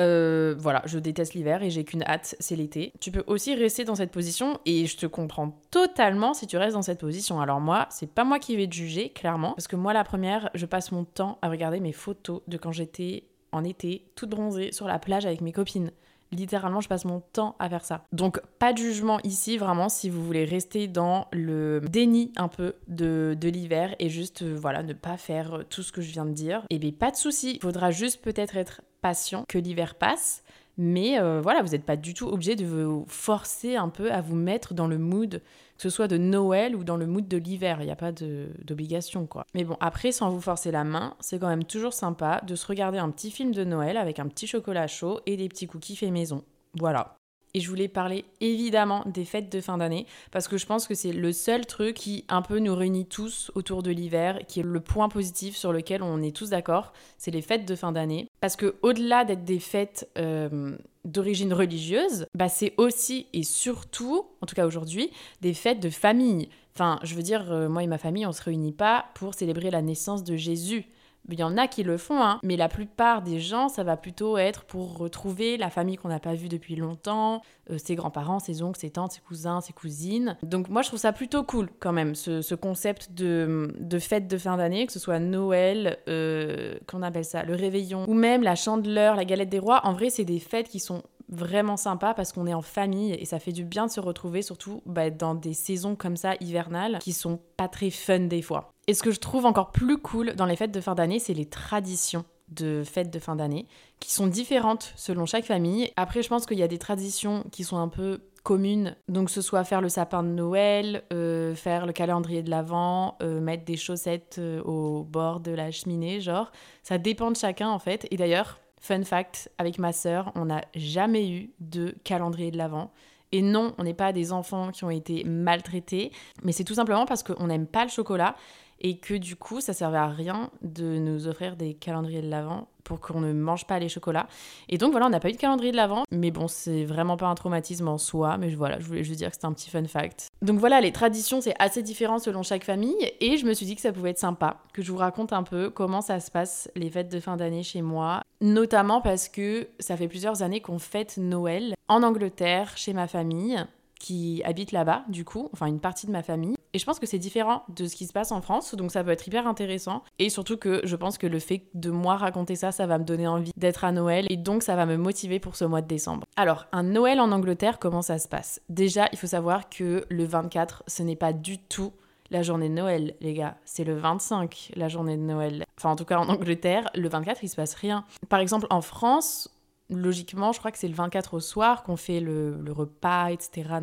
Euh, 0.00 0.54
voilà, 0.58 0.82
je 0.86 0.98
déteste 0.98 1.34
l'hiver 1.34 1.62
et 1.62 1.70
j'ai 1.70 1.84
qu'une 1.84 2.02
hâte, 2.02 2.34
c'est 2.40 2.56
l'été. 2.56 2.92
Tu 3.00 3.10
peux 3.10 3.24
aussi 3.26 3.54
rester 3.54 3.84
dans 3.84 3.94
cette 3.94 4.10
position 4.10 4.58
et 4.64 4.86
je 4.86 4.96
te 4.96 5.06
comprends 5.06 5.58
totalement 5.70 6.34
si 6.34 6.46
tu 6.46 6.56
restes 6.56 6.74
dans 6.74 6.82
cette 6.82 7.00
position. 7.00 7.40
Alors 7.40 7.60
moi, 7.60 7.86
c'est 7.90 8.10
pas 8.10 8.24
moi 8.24 8.38
qui 8.38 8.56
vais 8.56 8.66
te 8.66 8.74
juger, 8.74 9.10
clairement, 9.10 9.52
parce 9.52 9.68
que 9.68 9.76
moi, 9.76 9.92
la 9.92 10.04
première, 10.04 10.50
je 10.54 10.66
passe 10.66 10.90
mon 10.90 11.04
temps 11.04 11.38
à 11.42 11.48
regarder 11.48 11.80
mes 11.80 11.92
photos 11.92 12.40
de 12.48 12.56
quand 12.56 12.72
j'étais 12.72 13.24
en 13.52 13.64
été, 13.64 14.06
toute 14.14 14.30
bronzée, 14.30 14.72
sur 14.72 14.86
la 14.86 14.98
plage 14.98 15.26
avec 15.26 15.40
mes 15.40 15.52
copines. 15.52 15.90
Littéralement, 16.32 16.80
je 16.80 16.88
passe 16.88 17.04
mon 17.04 17.20
temps 17.20 17.56
à 17.58 17.68
faire 17.68 17.84
ça. 17.84 18.04
Donc, 18.12 18.40
pas 18.58 18.72
de 18.72 18.78
jugement 18.78 19.18
ici, 19.24 19.58
vraiment, 19.58 19.88
si 19.88 20.10
vous 20.10 20.24
voulez 20.24 20.44
rester 20.44 20.86
dans 20.86 21.26
le 21.32 21.80
déni 21.80 22.32
un 22.36 22.48
peu 22.48 22.74
de, 22.88 23.36
l'hiver 23.42 23.94
et 23.98 24.08
juste, 24.08 24.42
euh, 24.42 24.56
voilà, 24.56 24.82
ne 24.82 24.92
pas 24.92 25.16
faire 25.16 25.64
tout 25.68 25.82
ce 25.82 25.92
que 25.92 26.00
je 26.00 26.12
viens 26.12 26.26
de 26.26 26.32
dire. 26.32 26.60
Et 26.70 26.76
eh 26.76 26.78
bien, 26.78 26.92
pas 26.92 27.10
de 27.10 27.16
souci. 27.16 27.54
Il 27.54 27.60
faudra 27.60 27.90
juste 27.90 28.22
peut-être 28.22 28.56
être 28.56 28.82
patient 29.00 29.44
que 29.48 29.58
l'hiver 29.58 29.96
passe. 29.96 30.44
Mais 30.76 31.20
euh, 31.20 31.40
voilà, 31.42 31.62
vous 31.62 31.70
n'êtes 31.70 31.84
pas 31.84 31.96
du 31.96 32.14
tout 32.14 32.26
obligé 32.26 32.56
de 32.56 32.64
vous 32.64 33.04
forcer 33.06 33.76
un 33.76 33.88
peu 33.88 34.10
à 34.10 34.20
vous 34.20 34.36
mettre 34.36 34.72
dans 34.72 34.86
le 34.86 34.96
mood 34.96 35.42
que 35.80 35.88
ce 35.88 35.96
soit 35.96 36.08
de 36.08 36.18
Noël 36.18 36.76
ou 36.76 36.84
dans 36.84 36.98
le 36.98 37.06
mood 37.06 37.26
de 37.26 37.38
l'hiver. 37.38 37.78
Il 37.80 37.86
n'y 37.86 37.90
a 37.90 37.96
pas 37.96 38.12
d'obligation, 38.12 39.26
quoi. 39.26 39.46
Mais 39.54 39.64
bon, 39.64 39.78
après, 39.80 40.12
sans 40.12 40.28
vous 40.28 40.42
forcer 40.42 40.70
la 40.70 40.84
main, 40.84 41.14
c'est 41.20 41.38
quand 41.38 41.48
même 41.48 41.64
toujours 41.64 41.94
sympa 41.94 42.42
de 42.46 42.54
se 42.54 42.66
regarder 42.66 42.98
un 42.98 43.08
petit 43.08 43.30
film 43.30 43.52
de 43.52 43.64
Noël 43.64 43.96
avec 43.96 44.18
un 44.18 44.28
petit 44.28 44.46
chocolat 44.46 44.86
chaud 44.86 45.20
et 45.24 45.38
des 45.38 45.48
petits 45.48 45.66
cookies 45.66 45.96
faits 45.96 46.12
maison. 46.12 46.44
Voilà. 46.78 47.19
Et 47.54 47.60
je 47.60 47.68
voulais 47.68 47.88
parler 47.88 48.24
évidemment 48.40 49.04
des 49.06 49.24
fêtes 49.24 49.50
de 49.50 49.60
fin 49.60 49.78
d'année 49.78 50.06
parce 50.30 50.48
que 50.48 50.56
je 50.56 50.66
pense 50.66 50.86
que 50.86 50.94
c'est 50.94 51.12
le 51.12 51.32
seul 51.32 51.66
truc 51.66 51.96
qui 51.96 52.24
un 52.28 52.42
peu 52.42 52.58
nous 52.58 52.74
réunit 52.74 53.06
tous 53.06 53.50
autour 53.54 53.82
de 53.82 53.90
l'hiver, 53.90 54.40
qui 54.46 54.60
est 54.60 54.64
le 54.64 54.80
point 54.80 55.08
positif 55.08 55.56
sur 55.56 55.72
lequel 55.72 56.02
on 56.02 56.22
est 56.22 56.34
tous 56.34 56.50
d'accord, 56.50 56.92
c'est 57.18 57.30
les 57.30 57.42
fêtes 57.42 57.66
de 57.66 57.74
fin 57.74 57.92
d'année. 57.92 58.28
Parce 58.40 58.56
que 58.56 58.76
au-delà 58.82 59.24
d'être 59.24 59.44
des 59.44 59.58
fêtes 59.58 60.08
euh, 60.18 60.76
d'origine 61.04 61.52
religieuse, 61.52 62.26
bah 62.34 62.48
c'est 62.48 62.74
aussi 62.76 63.26
et 63.32 63.42
surtout, 63.42 64.26
en 64.40 64.46
tout 64.46 64.54
cas 64.54 64.66
aujourd'hui, 64.66 65.10
des 65.40 65.54
fêtes 65.54 65.80
de 65.80 65.90
famille. 65.90 66.48
Enfin, 66.74 66.98
je 67.02 67.14
veux 67.14 67.22
dire, 67.22 67.52
euh, 67.52 67.68
moi 67.68 67.82
et 67.82 67.86
ma 67.86 67.98
famille, 67.98 68.26
on 68.26 68.32
se 68.32 68.42
réunit 68.42 68.72
pas 68.72 69.06
pour 69.14 69.34
célébrer 69.34 69.70
la 69.70 69.82
naissance 69.82 70.24
de 70.24 70.36
Jésus. 70.36 70.86
Il 71.28 71.38
y 71.38 71.42
en 71.42 71.56
a 71.56 71.68
qui 71.68 71.82
le 71.82 71.96
font, 71.96 72.20
hein, 72.22 72.40
mais 72.42 72.56
la 72.56 72.68
plupart 72.68 73.22
des 73.22 73.40
gens, 73.40 73.68
ça 73.68 73.84
va 73.84 73.96
plutôt 73.96 74.38
être 74.38 74.64
pour 74.64 74.98
retrouver 74.98 75.56
la 75.56 75.70
famille 75.70 75.96
qu'on 75.96 76.08
n'a 76.08 76.18
pas 76.18 76.34
vue 76.34 76.48
depuis 76.48 76.76
longtemps, 76.76 77.42
euh, 77.70 77.78
ses 77.78 77.94
grands-parents, 77.94 78.38
ses 78.38 78.62
oncles, 78.62 78.80
ses 78.80 78.90
tantes, 78.90 79.12
ses 79.12 79.20
cousins, 79.20 79.60
ses 79.60 79.72
cousines. 79.72 80.36
Donc 80.42 80.68
moi, 80.68 80.82
je 80.82 80.88
trouve 80.88 80.98
ça 80.98 81.12
plutôt 81.12 81.44
cool 81.44 81.68
quand 81.78 81.92
même, 81.92 82.14
ce, 82.14 82.54
concept 82.54 83.12
de, 83.12 83.72
de, 83.78 83.98
fête 83.98 84.26
de 84.28 84.38
fin 84.38 84.56
d'année, 84.56 84.86
que 84.86 84.92
ce 84.92 84.98
soit 84.98 85.18
Noël, 85.18 85.98
euh, 86.08 86.76
qu'on 86.86 87.02
appelle 87.02 87.24
ça, 87.24 87.42
le 87.44 87.54
réveillon, 87.54 88.04
ou 88.08 88.14
même 88.14 88.42
la 88.42 88.54
chandeleur, 88.54 89.14
la 89.14 89.24
galette 89.24 89.50
des 89.50 89.58
rois. 89.58 89.80
En 89.84 89.92
vrai, 89.92 90.10
c'est 90.10 90.24
des 90.24 90.40
fêtes 90.40 90.68
qui 90.68 90.80
sont 90.80 91.02
vraiment 91.30 91.76
sympas 91.76 92.14
parce 92.14 92.32
qu'on 92.32 92.46
est 92.46 92.54
en 92.54 92.62
famille 92.62 93.12
et 93.12 93.24
ça 93.24 93.38
fait 93.38 93.52
du 93.52 93.64
bien 93.64 93.86
de 93.86 93.90
se 93.90 94.00
retrouver, 94.00 94.42
surtout 94.42 94.82
bah, 94.86 95.10
dans 95.10 95.34
des 95.34 95.54
saisons 95.54 95.96
comme 95.96 96.16
ça 96.16 96.34
hivernales 96.40 96.98
qui 97.00 97.12
sont 97.12 97.40
pas 97.56 97.68
très 97.68 97.90
fun 97.90 98.20
des 98.20 98.42
fois. 98.42 98.72
Et 98.86 98.94
ce 98.94 99.02
que 99.02 99.10
je 99.10 99.20
trouve 99.20 99.46
encore 99.46 99.70
plus 99.70 99.98
cool 99.98 100.34
dans 100.34 100.46
les 100.46 100.56
fêtes 100.56 100.72
de 100.72 100.80
fin 100.80 100.94
d'année, 100.94 101.18
c'est 101.18 101.34
les 101.34 101.46
traditions 101.46 102.24
de 102.48 102.82
fêtes 102.84 103.10
de 103.10 103.18
fin 103.20 103.36
d'année 103.36 103.66
qui 104.00 104.12
sont 104.12 104.26
différentes 104.26 104.92
selon 104.96 105.26
chaque 105.26 105.44
famille. 105.44 105.92
Après, 105.96 106.22
je 106.22 106.28
pense 106.28 106.46
qu'il 106.46 106.58
y 106.58 106.62
a 106.62 106.68
des 106.68 106.78
traditions 106.78 107.44
qui 107.52 107.64
sont 107.64 107.78
un 107.78 107.88
peu 107.88 108.20
communes, 108.42 108.96
donc 109.08 109.30
ce 109.30 109.42
soit 109.42 109.64
faire 109.64 109.80
le 109.80 109.88
sapin 109.90 110.22
de 110.22 110.28
Noël, 110.28 111.04
euh, 111.12 111.54
faire 111.54 111.86
le 111.86 111.92
calendrier 111.92 112.42
de 112.42 112.50
l'Avent, 112.50 113.16
euh, 113.22 113.38
mettre 113.38 113.64
des 113.64 113.76
chaussettes 113.76 114.36
euh, 114.38 114.62
au 114.62 115.04
bord 115.04 115.40
de 115.40 115.52
la 115.52 115.70
cheminée, 115.70 116.20
genre, 116.20 116.50
ça 116.82 116.96
dépend 116.98 117.30
de 117.30 117.36
chacun 117.36 117.68
en 117.68 117.78
fait. 117.78 118.06
Et 118.10 118.16
d'ailleurs, 118.16 118.58
fun 118.80 119.04
fact, 119.04 119.50
avec 119.58 119.78
ma 119.78 119.92
sœur, 119.92 120.32
on 120.34 120.46
n'a 120.46 120.62
jamais 120.74 121.30
eu 121.30 121.50
de 121.60 121.94
calendrier 122.04 122.50
de 122.50 122.58
l'Avent. 122.58 122.90
Et 123.32 123.42
non, 123.42 123.74
on 123.78 123.84
n'est 123.84 123.94
pas 123.94 124.12
des 124.12 124.32
enfants 124.32 124.72
qui 124.72 124.84
ont 124.84 124.90
été 124.90 125.22
maltraités, 125.24 126.10
mais 126.42 126.52
c'est 126.52 126.64
tout 126.64 126.74
simplement 126.74 127.06
parce 127.06 127.22
qu'on 127.22 127.46
n'aime 127.46 127.66
pas 127.66 127.84
le 127.84 127.90
chocolat 127.90 128.34
et 128.80 128.98
que 128.98 129.14
du 129.14 129.36
coup, 129.36 129.60
ça 129.60 129.72
servait 129.72 129.98
à 129.98 130.08
rien 130.08 130.50
de 130.62 130.98
nous 130.98 131.28
offrir 131.28 131.56
des 131.56 131.74
calendriers 131.74 132.22
de 132.22 132.28
l'Avent 132.28 132.68
pour 132.84 133.00
qu'on 133.00 133.20
ne 133.20 133.32
mange 133.32 133.66
pas 133.66 133.78
les 133.78 133.88
chocolats. 133.88 134.26
Et 134.68 134.78
donc 134.78 134.90
voilà, 134.90 135.06
on 135.06 135.10
n'a 135.10 135.20
pas 135.20 135.28
eu 135.28 135.32
de 135.32 135.36
calendrier 135.36 135.70
de 135.70 135.76
l'Avent, 135.76 136.04
mais 136.10 136.30
bon, 136.30 136.48
c'est 136.48 136.84
vraiment 136.84 137.16
pas 137.16 137.26
un 137.26 137.34
traumatisme 137.34 137.88
en 137.88 137.98
soi, 137.98 138.38
mais 138.38 138.48
voilà, 138.48 138.80
je 138.80 138.86
voulais 138.86 139.04
juste 139.04 139.18
dire 139.18 139.28
que 139.28 139.34
c'était 139.34 139.46
un 139.46 139.52
petit 139.52 139.70
fun 139.70 139.84
fact. 139.84 140.28
Donc 140.42 140.58
voilà, 140.58 140.80
les 140.80 140.92
traditions, 140.92 141.40
c'est 141.40 141.54
assez 141.58 141.82
différent 141.82 142.18
selon 142.18 142.42
chaque 142.42 142.64
famille, 142.64 142.96
et 143.20 143.36
je 143.36 143.46
me 143.46 143.54
suis 143.54 143.66
dit 143.66 143.76
que 143.76 143.82
ça 143.82 143.92
pouvait 143.92 144.10
être 144.10 144.18
sympa, 144.18 144.56
que 144.72 144.82
je 144.82 144.90
vous 144.90 144.98
raconte 144.98 145.32
un 145.32 145.42
peu 145.42 145.70
comment 145.70 146.00
ça 146.00 146.20
se 146.20 146.30
passe 146.30 146.70
les 146.74 146.90
fêtes 146.90 147.10
de 147.12 147.20
fin 147.20 147.36
d'année 147.36 147.62
chez 147.62 147.82
moi, 147.82 148.22
notamment 148.40 149.00
parce 149.00 149.28
que 149.28 149.68
ça 149.78 149.96
fait 149.96 150.08
plusieurs 150.08 150.42
années 150.42 150.60
qu'on 150.60 150.78
fête 150.78 151.18
Noël 151.18 151.74
en 151.88 152.02
Angleterre, 152.02 152.76
chez 152.76 152.92
ma 152.92 153.06
famille, 153.06 153.62
qui 154.00 154.42
habite 154.44 154.72
là-bas, 154.72 155.04
du 155.08 155.24
coup, 155.24 155.48
enfin 155.52 155.66
une 155.66 155.78
partie 155.78 156.08
de 156.08 156.10
ma 156.10 156.24
famille. 156.24 156.56
Et 156.72 156.78
je 156.78 156.84
pense 156.84 156.98
que 156.98 157.06
c'est 157.06 157.18
différent 157.18 157.62
de 157.68 157.86
ce 157.86 157.94
qui 157.94 158.06
se 158.06 158.12
passe 158.12 158.32
en 158.32 158.40
France, 158.40 158.74
donc 158.74 158.90
ça 158.90 159.04
peut 159.04 159.10
être 159.10 159.26
hyper 159.26 159.46
intéressant. 159.46 160.02
Et 160.18 160.30
surtout 160.30 160.56
que 160.56 160.80
je 160.84 160.96
pense 160.96 161.18
que 161.18 161.26
le 161.26 161.38
fait 161.38 161.66
de 161.74 161.90
moi 161.90 162.16
raconter 162.16 162.56
ça, 162.56 162.72
ça 162.72 162.86
va 162.86 162.98
me 162.98 163.04
donner 163.04 163.28
envie 163.28 163.52
d'être 163.56 163.84
à 163.84 163.92
Noël, 163.92 164.26
et 164.30 164.36
donc 164.36 164.62
ça 164.62 164.74
va 164.74 164.86
me 164.86 164.96
motiver 164.96 165.38
pour 165.38 165.54
ce 165.54 165.64
mois 165.64 165.82
de 165.82 165.86
décembre. 165.88 166.24
Alors, 166.36 166.66
un 166.72 166.82
Noël 166.82 167.20
en 167.20 167.30
Angleterre, 167.30 167.78
comment 167.78 168.02
ça 168.02 168.18
se 168.18 168.28
passe? 168.28 168.60
Déjà, 168.68 169.08
il 169.12 169.18
faut 169.18 169.26
savoir 169.26 169.68
que 169.68 170.04
le 170.08 170.24
24, 170.24 170.84
ce 170.86 171.02
n'est 171.02 171.16
pas 171.16 171.32
du 171.32 171.58
tout 171.58 171.92
la 172.30 172.42
journée 172.42 172.68
de 172.68 172.74
Noël, 172.74 173.14
les 173.20 173.34
gars. 173.34 173.56
C'est 173.64 173.84
le 173.84 173.96
25, 173.96 174.72
la 174.76 174.88
journée 174.88 175.16
de 175.16 175.22
Noël. 175.22 175.64
Enfin, 175.76 175.90
en 175.90 175.96
tout 175.96 176.04
cas, 176.04 176.18
en 176.18 176.28
Angleterre, 176.28 176.88
le 176.94 177.08
24, 177.08 177.42
il 177.42 177.48
se 177.48 177.56
passe 177.56 177.74
rien. 177.74 178.04
Par 178.28 178.38
exemple, 178.38 178.68
en 178.70 178.80
France, 178.80 179.50
logiquement, 179.90 180.52
je 180.52 180.58
crois 180.58 180.70
que 180.70 180.78
c'est 180.78 180.88
le 180.88 180.94
24 180.94 181.34
au 181.34 181.40
soir 181.40 181.82
qu'on 181.82 181.96
fait 181.96 182.20
le, 182.20 182.56
repas, 182.70 183.30
etc. 183.30 183.80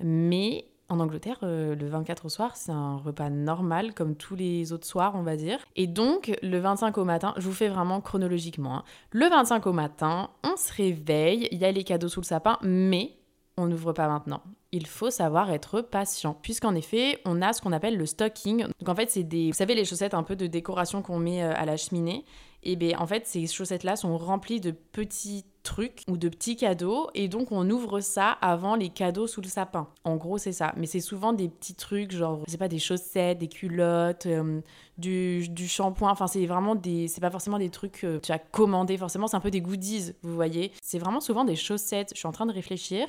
Mais 0.00 0.66
en 0.88 1.00
Angleterre, 1.00 1.38
euh, 1.42 1.74
le 1.74 1.88
24 1.88 2.26
au 2.26 2.28
soir, 2.28 2.56
c'est 2.56 2.72
un 2.72 2.96
repas 2.96 3.30
normal, 3.30 3.94
comme 3.94 4.16
tous 4.16 4.34
les 4.34 4.72
autres 4.72 4.86
soirs, 4.86 5.14
on 5.14 5.22
va 5.22 5.36
dire. 5.36 5.58
Et 5.76 5.86
donc, 5.86 6.36
le 6.42 6.58
25 6.58 6.98
au 6.98 7.04
matin, 7.04 7.34
je 7.36 7.42
vous 7.42 7.54
fais 7.54 7.68
vraiment 7.68 8.00
chronologiquement. 8.00 8.78
Hein. 8.78 8.84
Le 9.10 9.28
25 9.28 9.66
au 9.66 9.72
matin, 9.72 10.30
on 10.42 10.56
se 10.56 10.72
réveille, 10.72 11.48
il 11.52 11.58
y 11.58 11.64
a 11.64 11.72
les 11.72 11.84
cadeaux 11.84 12.08
sous 12.08 12.20
le 12.20 12.26
sapin, 12.26 12.58
mais 12.62 13.16
on 13.56 13.66
n'ouvre 13.66 13.92
pas 13.92 14.08
maintenant. 14.08 14.42
Il 14.76 14.88
faut 14.88 15.10
savoir 15.10 15.52
être 15.52 15.82
patient, 15.82 16.36
puisqu'en 16.42 16.74
effet, 16.74 17.20
on 17.24 17.40
a 17.42 17.52
ce 17.52 17.62
qu'on 17.62 17.70
appelle 17.70 17.96
le 17.96 18.06
stocking. 18.06 18.66
Donc 18.80 18.88
en 18.88 18.94
fait, 18.96 19.08
c'est 19.08 19.22
des, 19.22 19.52
vous 19.52 19.56
savez, 19.56 19.76
les 19.76 19.84
chaussettes 19.84 20.14
un 20.14 20.24
peu 20.24 20.34
de 20.34 20.48
décoration 20.48 21.00
qu'on 21.00 21.20
met 21.20 21.44
euh, 21.44 21.52
à 21.54 21.64
la 21.64 21.76
cheminée. 21.76 22.24
Et 22.64 22.74
bien 22.74 22.98
en 22.98 23.06
fait, 23.06 23.24
ces 23.24 23.46
chaussettes-là 23.46 23.94
sont 23.94 24.18
remplies 24.18 24.60
de 24.60 24.72
petits 24.72 25.44
trucs 25.62 26.02
ou 26.08 26.16
de 26.16 26.28
petits 26.28 26.56
cadeaux, 26.56 27.08
et 27.14 27.28
donc 27.28 27.52
on 27.52 27.70
ouvre 27.70 28.00
ça 28.00 28.30
avant 28.40 28.74
les 28.74 28.88
cadeaux 28.88 29.28
sous 29.28 29.42
le 29.42 29.46
sapin. 29.46 29.86
En 30.02 30.16
gros, 30.16 30.38
c'est 30.38 30.50
ça. 30.52 30.72
Mais 30.76 30.86
c'est 30.86 30.98
souvent 30.98 31.32
des 31.32 31.48
petits 31.48 31.76
trucs, 31.76 32.10
genre, 32.10 32.40
c'est 32.48 32.58
pas 32.58 32.66
des 32.66 32.80
chaussettes, 32.80 33.38
des 33.38 33.48
culottes, 33.48 34.26
euh, 34.26 34.60
du, 34.98 35.48
du 35.50 35.68
shampoing. 35.68 36.10
Enfin, 36.10 36.26
c'est 36.26 36.46
vraiment 36.46 36.74
des, 36.74 37.06
c'est 37.06 37.20
pas 37.20 37.30
forcément 37.30 37.60
des 37.60 37.70
trucs 37.70 38.00
que 38.00 38.18
tu 38.18 38.32
as 38.32 38.40
commandé. 38.40 38.98
Forcément, 38.98 39.28
c'est 39.28 39.36
un 39.36 39.40
peu 39.40 39.52
des 39.52 39.60
goodies, 39.60 40.14
vous 40.22 40.34
voyez. 40.34 40.72
C'est 40.82 40.98
vraiment 40.98 41.20
souvent 41.20 41.44
des 41.44 41.54
chaussettes. 41.54 42.10
Je 42.12 42.18
suis 42.18 42.26
en 42.26 42.32
train 42.32 42.46
de 42.46 42.52
réfléchir 42.52 43.06